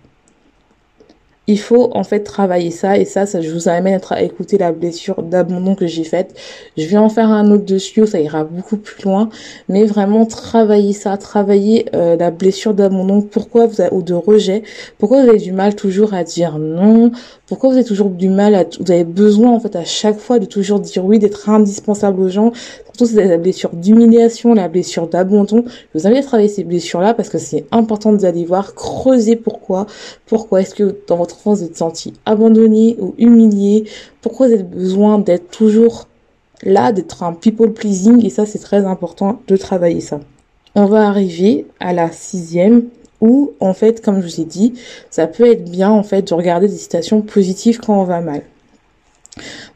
il 1.47 1.59
faut 1.59 1.89
en 1.93 2.03
fait 2.03 2.19
travailler 2.19 2.71
ça. 2.71 2.97
Et 2.97 3.05
ça, 3.05 3.25
ça 3.25 3.41
je 3.41 3.51
vous 3.51 3.69
amène 3.69 3.99
à 4.09 4.21
écouter 4.21 4.57
la 4.57 4.71
blessure 4.71 5.23
d'abandon 5.23 5.75
que 5.75 5.87
j'ai 5.87 6.03
faite. 6.03 6.37
Je 6.77 6.85
vais 6.85 6.97
en 6.97 7.09
faire 7.09 7.29
un 7.29 7.49
autre 7.51 7.65
dessus, 7.65 8.05
ça 8.05 8.19
ira 8.19 8.43
beaucoup 8.43 8.77
plus 8.77 9.03
loin, 9.03 9.29
mais 9.69 9.85
vraiment 9.85 10.25
travailler 10.25 10.93
ça, 10.93 11.17
travailler 11.17 11.85
euh, 11.95 12.15
la 12.17 12.31
blessure 12.31 12.73
d'abandon. 12.73 13.21
Pourquoi 13.21 13.65
vous 13.65 13.81
avez 13.81 13.93
ou 13.93 14.01
de 14.01 14.13
rejet? 14.13 14.63
Pourquoi 14.97 15.23
vous 15.23 15.29
avez 15.29 15.39
du 15.39 15.53
mal 15.53 15.75
toujours 15.75 16.13
à 16.13 16.23
dire 16.23 16.59
non? 16.59 17.11
Pourquoi 17.47 17.69
vous 17.69 17.75
avez 17.75 17.85
toujours 17.85 18.09
du 18.09 18.29
mal 18.29 18.55
à 18.55 18.65
vous 18.79 18.91
avez 18.91 19.05
besoin 19.05 19.51
en 19.51 19.59
fait 19.59 19.75
à 19.75 19.85
chaque 19.85 20.19
fois 20.19 20.39
de 20.39 20.45
toujours 20.45 20.79
dire 20.79 21.05
oui, 21.05 21.17
d'être 21.19 21.49
indispensable 21.49 22.21
aux 22.21 22.29
gens 22.29 22.51
Surtout 22.97 23.15
la 23.15 23.37
blessure 23.37 23.69
d'humiliation, 23.75 24.55
la 24.55 24.67
blessure 24.67 25.07
d'abandon. 25.07 25.63
Je 25.67 25.99
vous 25.99 26.07
invite 26.07 26.23
à 26.23 26.23
travailler 26.23 26.49
ces 26.49 26.63
blessures-là 26.63 27.13
parce 27.13 27.29
que 27.29 27.37
c'est 27.37 27.65
important 27.71 28.11
d'aller 28.11 28.43
voir, 28.43 28.73
creuser 28.73 29.35
pourquoi. 29.35 29.85
Pourquoi 30.25 30.61
est-ce 30.61 30.73
que 30.73 30.95
dans 31.07 31.17
votre 31.17 31.35
enfance 31.35 31.59
vous 31.59 31.65
êtes 31.65 31.77
senti 31.77 32.13
abandonné 32.25 32.97
ou 32.99 33.13
humilié? 33.19 33.83
Pourquoi 34.21 34.47
vous 34.47 34.53
avez 34.53 34.63
besoin 34.63 35.19
d'être 35.19 35.51
toujours 35.51 36.07
là, 36.63 36.91
d'être 36.91 37.21
un 37.21 37.33
people 37.33 37.71
pleasing? 37.71 38.25
Et 38.25 38.31
ça, 38.31 38.47
c'est 38.47 38.57
très 38.57 38.83
important 38.83 39.41
de 39.47 39.57
travailler 39.57 40.01
ça. 40.01 40.19
On 40.73 40.85
va 40.85 41.07
arriver 41.07 41.67
à 41.79 41.93
la 41.93 42.11
sixième 42.11 42.85
où, 43.21 43.51
en 43.59 43.75
fait, 43.75 44.03
comme 44.03 44.21
je 44.21 44.27
vous 44.27 44.41
ai 44.41 44.45
dit, 44.45 44.73
ça 45.11 45.27
peut 45.27 45.45
être 45.45 45.69
bien, 45.69 45.91
en 45.91 46.03
fait, 46.03 46.29
de 46.29 46.33
regarder 46.33 46.67
des 46.67 46.77
citations 46.77 47.21
positives 47.21 47.79
quand 47.79 48.01
on 48.01 48.05
va 48.05 48.21
mal. 48.21 48.41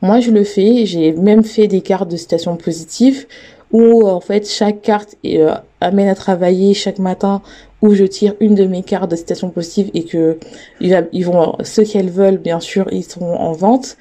Moi, 0.01 0.19
je 0.19 0.31
le 0.31 0.43
fais. 0.43 0.85
J'ai 0.85 1.11
même 1.13 1.43
fait 1.43 1.67
des 1.67 1.81
cartes 1.81 2.09
de 2.09 2.17
citation 2.17 2.55
positives 2.57 3.25
où 3.71 4.07
en 4.07 4.19
fait 4.19 4.47
chaque 4.49 4.81
carte 4.81 5.15
euh, 5.25 5.55
amène 5.79 6.07
à 6.07 6.15
travailler 6.15 6.73
chaque 6.73 6.99
matin 6.99 7.41
où 7.81 7.93
je 7.93 8.03
tire 8.05 8.35
une 8.39 8.55
de 8.55 8.65
mes 8.65 8.83
cartes 8.83 9.09
de 9.09 9.15
citation 9.15 9.49
positive 9.49 9.89
et 9.93 10.03
que 10.03 10.37
ils, 10.79 11.25
vont 11.25 11.55
ce 11.63 11.81
qu'elles 11.81 12.09
veulent 12.09 12.37
bien 12.37 12.59
sûr 12.59 12.87
ils 12.91 13.03
seront 13.03 13.35
en 13.35 13.53
vente 13.53 13.97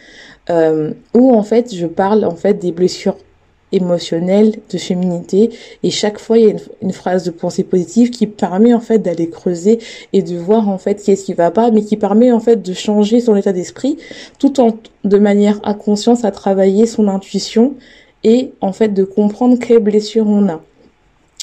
euh, 0.51 0.93
où 1.15 1.35
en 1.35 1.43
fait 1.43 1.75
je 1.75 1.87
parle 1.87 2.25
en 2.25 2.35
fait 2.35 2.55
des 2.55 2.73
blessures 2.73 3.17
émotionnelle, 3.73 4.57
de 4.71 4.79
féminité. 4.79 5.51
Et 5.83 5.91
chaque 5.91 6.19
fois, 6.19 6.39
il 6.39 6.45
y 6.45 6.51
a 6.51 6.55
une, 6.83 6.93
phrase 6.93 7.25
de 7.25 7.31
pensée 7.31 7.65
positive 7.65 8.11
qui 8.11 8.27
permet 8.27 8.75
en 8.75 8.81
fait 8.81 8.99
d'aller 8.99 9.29
creuser 9.29 9.79
et 10.13 10.23
de 10.23 10.37
voir 10.37 10.69
en 10.69 10.79
fait 10.79 11.03
qu'est-ce 11.03 11.25
qui 11.25 11.35
va 11.35 11.51
pas, 11.51 11.71
mais 11.71 11.83
qui 11.83 11.97
permet 11.97 12.33
en 12.33 12.41
fait 12.41 12.63
de 12.63 12.73
changer 12.73 13.21
son 13.21 13.37
état 13.37 13.53
d'esprit, 13.53 13.97
tout 14.39 14.61
en 14.61 14.77
de 15.05 15.19
manière 15.19 15.61
à 15.63 15.75
conscience 15.75 16.25
à 16.25 16.31
travailler 16.31 16.87
son 16.87 17.09
intuition 17.09 17.75
et 18.25 18.53
en 18.61 18.73
fait 18.73 18.89
de 18.89 19.05
comprendre 19.05 19.59
quelles 19.59 19.79
blessures 19.79 20.27
on 20.27 20.49
a. 20.49 20.61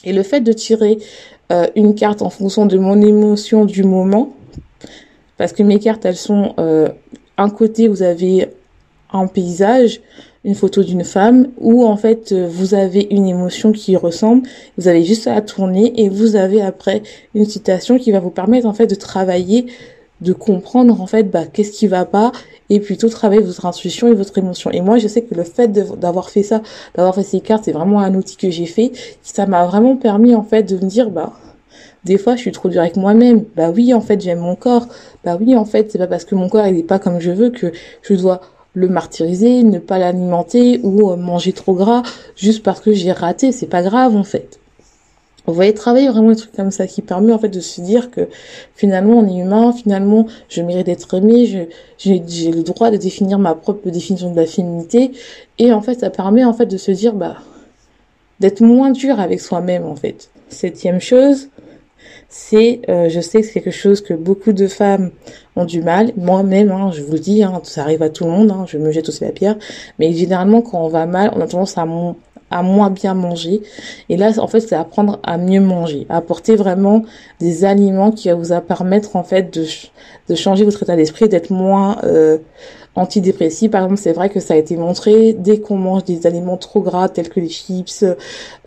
Et 0.03 0.13
le 0.13 0.23
fait 0.23 0.41
de 0.41 0.53
tirer 0.53 0.99
euh, 1.51 1.67
une 1.75 1.95
carte 1.95 2.21
en 2.21 2.29
fonction 2.29 2.65
de 2.65 2.77
mon 2.77 3.01
émotion 3.01 3.65
du 3.65 3.83
moment, 3.83 4.33
parce 5.37 5.53
que 5.53 5.63
mes 5.63 5.79
cartes 5.79 6.05
elles 6.05 6.17
sont 6.17 6.53
euh, 6.59 6.89
un 7.37 7.49
côté 7.49 7.87
vous 7.87 8.03
avez 8.03 8.49
un 9.11 9.27
paysage, 9.27 10.01
une 10.47 10.55
photo 10.55 10.81
d'une 10.81 11.03
femme 11.03 11.49
où 11.59 11.85
en 11.85 11.97
fait 11.97 12.31
euh, 12.31 12.47
vous 12.49 12.73
avez 12.73 13.05
une 13.11 13.27
émotion 13.27 13.73
qui 13.73 13.97
ressemble, 13.97 14.47
vous 14.77 14.87
avez 14.87 15.03
juste 15.03 15.27
à 15.27 15.41
tourner 15.41 16.01
et 16.01 16.07
vous 16.07 16.37
avez 16.37 16.61
après 16.61 17.03
une 17.35 17.45
citation 17.45 17.99
qui 17.99 18.11
va 18.13 18.21
vous 18.21 18.29
permettre 18.29 18.65
en 18.65 18.73
fait 18.73 18.87
de 18.87 18.95
travailler, 18.95 19.65
de 20.21 20.31
comprendre 20.31 21.01
en 21.01 21.05
fait 21.05 21.23
bah 21.23 21.43
qu'est-ce 21.51 21.71
qui 21.71 21.87
va 21.87 22.05
pas 22.05 22.31
et 22.69 22.79
plutôt 22.79 23.09
travailler 23.09 23.41
votre 23.41 23.65
intuition 23.65 24.07
et 24.07 24.13
votre 24.13 24.37
émotion. 24.37 24.71
Et 24.71 24.79
moi 24.79 24.97
je 24.99 25.09
sais 25.09 25.21
que 25.21 25.35
le 25.35 25.43
fait 25.43 25.67
d'avoir 25.67 26.29
fait 26.29 26.43
ça, 26.43 26.61
d'avoir 26.95 27.13
fait 27.13 27.23
ces 27.23 27.41
cartes, 27.41 27.65
c'est 27.65 27.73
vraiment 27.73 27.99
un 27.99 28.15
outil 28.15 28.37
que 28.37 28.49
j'ai 28.49 28.67
fait, 28.67 28.93
ça 29.21 29.47
m'a 29.47 29.65
vraiment 29.65 29.97
permis 29.97 30.33
en 30.33 30.43
fait 30.43 30.63
de 30.63 30.77
me 30.77 30.89
dire 30.89 31.09
bah 31.09 31.33
des 32.05 32.17
fois 32.17 32.37
je 32.37 32.41
suis 32.41 32.53
trop 32.53 32.69
dur 32.69 32.79
avec 32.79 32.95
moi-même. 32.95 33.43
Bah 33.57 33.69
oui 33.69 33.93
en 33.93 33.99
fait 33.99 34.21
j'aime 34.21 34.39
mon 34.39 34.55
corps. 34.55 34.87
Bah 35.25 35.37
oui 35.37 35.57
en 35.57 35.65
fait 35.65 35.91
c'est 35.91 35.97
pas 35.97 36.07
parce 36.07 36.23
que 36.23 36.35
mon 36.35 36.47
corps 36.47 36.67
il 36.67 36.77
est 36.77 36.83
pas 36.83 36.99
comme 36.99 37.19
je 37.19 37.31
veux 37.31 37.49
que 37.49 37.73
je 38.01 38.13
dois 38.13 38.39
le 38.77 38.87
martyriser, 38.87 39.63
ne 39.63 39.79
pas 39.79 39.97
l'alimenter 39.97 40.79
ou 40.83 41.09
euh, 41.09 41.15
manger 41.15 41.51
trop 41.51 41.73
gras 41.73 42.03
juste 42.35 42.61
parce 42.61 42.79
que 42.79 42.93
j'ai 42.93 43.11
raté. 43.11 43.51
C'est 43.51 43.65
pas 43.65 43.81
grave 43.81 44.15
en 44.15 44.23
fait. 44.23 44.59
Vous 45.47 45.53
voyez, 45.53 45.73
travailler 45.73 46.09
vraiment 46.09 46.29
des 46.29 46.35
trucs 46.35 46.51
comme 46.51 46.69
ça 46.69 46.85
qui 46.85 47.01
permet 47.01 47.33
en 47.33 47.39
fait 47.39 47.49
de 47.49 47.59
se 47.59 47.81
dire 47.81 48.11
que 48.11 48.27
finalement 48.75 49.17
on 49.17 49.27
est 49.27 49.39
humain, 49.39 49.73
finalement 49.73 50.27
je 50.49 50.61
mérite 50.61 50.85
d'être 50.85 51.11
aimé, 51.15 51.67
j'ai 51.97 52.51
le 52.51 52.61
droit 52.61 52.91
de 52.91 52.97
définir 52.97 53.39
ma 53.39 53.55
propre 53.55 53.89
définition 53.89 54.29
de 54.29 54.35
la 54.35 54.45
féminité 54.45 55.11
et 55.57 55.71
en 55.71 55.81
fait 55.81 56.01
ça 56.01 56.09
permet 56.11 56.43
en 56.43 56.53
fait 56.53 56.65
de 56.65 56.77
se 56.77 56.91
dire 56.91 57.13
bah 57.13 57.37
d'être 58.41 58.61
moins 58.61 58.91
dur 58.91 59.19
avec 59.19 59.39
soi-même 59.39 59.85
en 59.85 59.95
fait. 59.95 60.29
Septième 60.49 60.99
chose, 60.99 61.47
c'est, 62.29 62.81
euh, 62.89 63.07
je 63.09 63.21
sais 63.21 63.41
que 63.41 63.47
c'est 63.47 63.61
quelque 63.61 63.71
chose 63.71 64.01
que 64.01 64.13
beaucoup 64.13 64.51
de 64.51 64.67
femmes 64.67 65.11
ont 65.55 65.65
du 65.65 65.81
mal. 65.81 66.11
Moi-même, 66.17 66.71
hein, 66.71 66.91
je 66.93 67.01
vous 67.01 67.13
le 67.13 67.19
dis, 67.19 67.41
hein, 67.41 67.61
ça 67.63 67.83
arrive 67.83 68.03
à 68.03 68.09
tout 68.09 68.25
le 68.25 68.31
monde. 68.31 68.51
Hein, 68.51 68.65
je 68.67 68.77
me 68.77 68.91
jette 68.91 69.07
aussi 69.07 69.23
la 69.23 69.31
pierre. 69.31 69.55
Mais 69.97 70.11
généralement, 70.13 70.61
quand 70.61 70.83
on 70.83 70.89
va 70.89 71.05
mal, 71.05 71.31
on 71.35 71.41
a 71.41 71.47
tendance 71.47 71.77
à, 71.77 71.85
moins 71.85 72.89
bien 72.89 73.13
manger. 73.13 73.61
Et 74.09 74.17
là, 74.17 74.31
en 74.39 74.47
fait, 74.47 74.59
c'est 74.59 74.75
apprendre 74.75 75.19
à 75.23 75.37
mieux 75.37 75.61
manger, 75.61 76.05
à 76.09 76.17
apporter 76.17 76.55
vraiment 76.55 77.03
des 77.39 77.63
aliments 77.63 78.11
qui 78.11 78.27
va 78.27 78.35
vous 78.35 78.53
permettre 78.61 79.15
en 79.15 79.23
fait 79.23 79.53
de, 79.53 79.65
de 80.27 80.35
changer 80.35 80.65
votre 80.65 80.83
état 80.83 80.95
d'esprit, 80.95 81.29
d'être 81.29 81.49
moins 81.49 81.97
euh, 82.03 82.37
antidépressifs. 82.97 83.71
Par 83.71 83.83
exemple, 83.83 84.01
c'est 84.01 84.13
vrai 84.13 84.29
que 84.29 84.39
ça 84.39 84.55
a 84.55 84.57
été 84.57 84.75
montré, 84.75 85.33
dès 85.33 85.59
qu'on 85.59 85.77
mange 85.77 86.03
des 86.03 86.27
aliments 86.27 86.57
trop 86.57 86.81
gras, 86.81 87.07
tels 87.07 87.29
que 87.29 87.39
les 87.39 87.49
chips, 87.49 88.03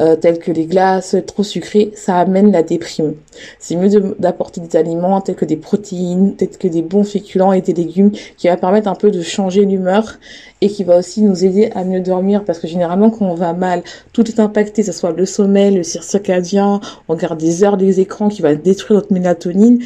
euh, 0.01 0.17
tels 0.17 0.39
que 0.39 0.53
les 0.53 0.67
glaces, 0.67 1.17
trop 1.27 1.43
sucrés, 1.43 1.93
ça 1.95 2.17
amène 2.17 2.51
la 2.53 2.63
déprime. 2.63 3.15
C'est 3.59 3.77
mieux 3.77 4.15
d'apporter 4.19 4.61
des 4.61 4.77
aliments 4.77 5.21
tels 5.21 5.35
que 5.35 5.45
des 5.45 5.57
protéines, 5.57 6.37
tels 6.37 6.51
que 6.51 6.69
des 6.69 6.83
bons 6.83 7.05
féculents 7.05 7.53
et 7.53 7.61
des 7.61 7.75
légumes, 7.75 8.13
qui 8.37 8.49
va 8.49 8.57
permettre 8.57 8.89
un 8.89 8.95
peu 8.95 9.11
de 9.11 9.21
changer 9.21 9.65
l'humeur 9.65 10.19
et 10.61 10.69
qui 10.69 10.85
va 10.85 10.99
aussi 10.99 11.23
nous 11.23 11.45
aider 11.45 11.71
à 11.75 11.85
mieux 11.85 12.01
dormir 12.01 12.45
parce 12.45 12.59
que 12.59 12.69
généralement 12.69 13.11
quand 13.11 13.27
on 13.27 13.35
va 13.35 13.53
mal, 13.53 13.83
tout 14.13 14.29
est 14.29 14.41
impacté, 14.41 14.83
que 14.83 14.93
ce 14.93 14.99
soit 14.99 15.13
le 15.13 15.27
sommeil, 15.27 15.75
le 15.75 15.83
circadien, 15.83 16.81
on 17.09 17.15
regarde 17.15 17.39
des 17.39 17.65
heures 17.65 17.77
des 17.77 18.01
écrans 18.01 18.29
qui 18.29 18.43
va 18.43 18.55
détruire 18.55 19.01
notre 19.01 19.13
mélatonine 19.13 19.81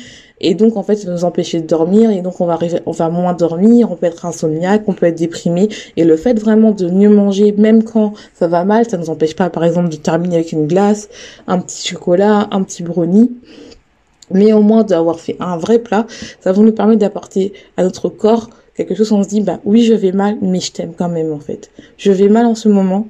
et 0.46 0.54
donc, 0.54 0.76
en 0.76 0.83
fait, 0.83 0.96
ça 0.96 1.07
va 1.07 1.14
nous 1.14 1.24
empêcher 1.24 1.61
de 1.62 1.66
dormir. 1.66 2.11
Et 2.11 2.20
donc, 2.20 2.38
on 2.40 2.46
va 2.46 2.59
on 2.85 2.90
va 2.90 3.09
moins 3.09 3.33
dormir. 3.33 3.90
On 3.90 3.96
peut 3.96 4.04
être 4.04 4.26
insomniaque, 4.26 4.83
on 4.87 4.92
peut 4.92 5.07
être 5.07 5.18
déprimé. 5.18 5.70
Et 5.96 6.04
le 6.04 6.16
fait 6.16 6.38
vraiment 6.38 6.70
de 6.70 6.90
mieux 6.90 7.09
manger, 7.09 7.52
même 7.52 7.83
quand 7.83 8.12
ça 8.35 8.46
va 8.46 8.64
mal, 8.64 8.88
ça 8.88 8.98
nous 8.98 9.09
empêche 9.09 9.35
pas, 9.35 9.48
par 9.48 9.64
exemple, 9.64 9.88
de 9.88 9.96
terminer 9.96 10.37
avec 10.37 10.52
une 10.52 10.66
glace, 10.66 11.09
un 11.46 11.59
petit 11.59 11.88
chocolat, 11.88 12.48
un 12.50 12.62
petit 12.62 12.83
brownie. 12.83 13.33
Mais 14.30 14.52
au 14.52 14.61
moins 14.61 14.85
d'avoir 14.85 15.18
fait 15.18 15.37
un 15.40 15.57
vrai 15.57 15.78
plat, 15.78 16.07
ça 16.40 16.52
va 16.52 16.62
nous 16.62 16.72
permettre 16.72 17.00
d'apporter 17.00 17.54
à 17.78 17.83
notre 17.83 18.11
corps 18.11 18.50
quelque 18.76 18.94
chose 18.94 19.12
où 19.12 19.14
on 19.14 19.22
se 19.22 19.28
dit, 19.28 19.40
bah 19.40 19.61
oui, 19.64 19.83
je 19.85 19.94
vais 19.94 20.12
mal, 20.12 20.37
mais 20.42 20.61
je 20.61 20.72
t'aime 20.72 20.92
quand 20.96 21.09
même, 21.09 21.33
en 21.33 21.40
fait. 21.40 21.70
Je 21.96 22.12
vais 22.12 22.28
mal 22.28 22.44
en 22.44 22.54
ce 22.54 22.68
moment, 22.68 23.09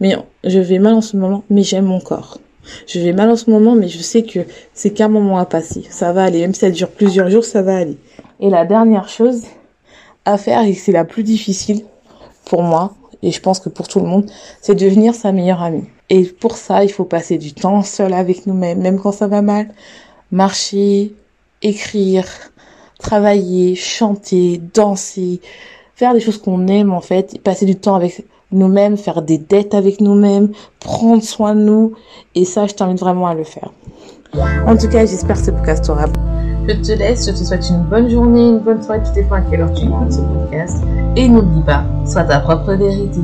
mais 0.00 0.16
je 0.42 0.58
vais 0.58 0.80
mal 0.80 0.94
en 0.94 1.02
ce 1.02 1.16
moment, 1.16 1.44
mais 1.50 1.62
j'aime 1.62 1.84
mon 1.84 2.00
corps. 2.00 2.38
Je 2.86 3.00
vais 3.00 3.12
mal 3.12 3.30
en 3.30 3.36
ce 3.36 3.50
moment, 3.50 3.74
mais 3.74 3.88
je 3.88 3.98
sais 3.98 4.22
que 4.22 4.40
c'est 4.72 4.90
qu'un 4.90 5.08
moment 5.08 5.38
à 5.38 5.46
passer. 5.46 5.84
Ça 5.90 6.12
va 6.12 6.24
aller. 6.24 6.40
Même 6.40 6.54
si 6.54 6.60
ça 6.60 6.70
dure 6.70 6.90
plusieurs 6.90 7.30
jours, 7.30 7.44
ça 7.44 7.62
va 7.62 7.76
aller. 7.76 7.98
Et 8.40 8.50
la 8.50 8.64
dernière 8.64 9.08
chose 9.08 9.42
à 10.24 10.38
faire, 10.38 10.62
et 10.62 10.74
c'est 10.74 10.92
la 10.92 11.04
plus 11.04 11.22
difficile 11.22 11.84
pour 12.44 12.62
moi, 12.62 12.94
et 13.22 13.30
je 13.30 13.40
pense 13.40 13.60
que 13.60 13.68
pour 13.68 13.88
tout 13.88 14.00
le 14.00 14.06
monde, 14.06 14.30
c'est 14.60 14.74
devenir 14.74 15.14
sa 15.14 15.32
meilleure 15.32 15.62
amie. 15.62 15.84
Et 16.10 16.24
pour 16.24 16.56
ça, 16.56 16.84
il 16.84 16.90
faut 16.90 17.04
passer 17.04 17.38
du 17.38 17.54
temps 17.54 17.82
seul 17.82 18.12
avec 18.12 18.46
nous-mêmes, 18.46 18.80
même 18.80 19.00
quand 19.00 19.12
ça 19.12 19.26
va 19.26 19.42
mal. 19.42 19.68
Marcher, 20.30 21.14
écrire, 21.62 22.26
travailler, 22.98 23.74
chanter, 23.74 24.60
danser, 24.74 25.40
faire 25.94 26.12
des 26.12 26.20
choses 26.20 26.38
qu'on 26.38 26.66
aime 26.66 26.92
en 26.92 27.00
fait, 27.00 27.40
passer 27.42 27.66
du 27.66 27.76
temps 27.76 27.94
avec 27.94 28.24
nous-mêmes, 28.54 28.96
faire 28.96 29.22
des 29.22 29.38
dettes 29.38 29.74
avec 29.74 30.00
nous-mêmes, 30.00 30.50
prendre 30.80 31.22
soin 31.22 31.54
de 31.54 31.60
nous. 31.60 31.92
Et 32.34 32.44
ça, 32.44 32.66
je 32.66 32.74
t'invite 32.74 33.00
vraiment 33.00 33.26
à 33.26 33.34
le 33.34 33.44
faire. 33.44 33.70
En 34.66 34.76
tout 34.76 34.88
cas, 34.88 35.06
j'espère 35.06 35.36
que 35.36 35.44
ce 35.44 35.50
podcast 35.50 35.84
t'aura 35.84 36.06
je 36.66 36.72
te 36.72 36.92
laisse, 36.92 37.26
je 37.26 37.32
te 37.32 37.44
souhaite 37.44 37.68
une 37.68 37.82
bonne 37.82 38.08
journée, 38.08 38.48
une 38.48 38.60
bonne 38.60 38.82
soirée, 38.82 39.02
tout 39.04 39.12
dépend 39.14 39.34
à 39.34 39.40
quelle 39.42 39.60
heure 39.60 39.72
tu 39.74 39.84
écoutes 39.84 40.12
ce 40.12 40.20
podcast. 40.20 40.82
Et 41.14 41.28
n'oublie 41.28 41.62
pas, 41.62 41.84
sois 42.06 42.24
ta 42.24 42.40
propre 42.40 42.72
vérité. 42.72 43.20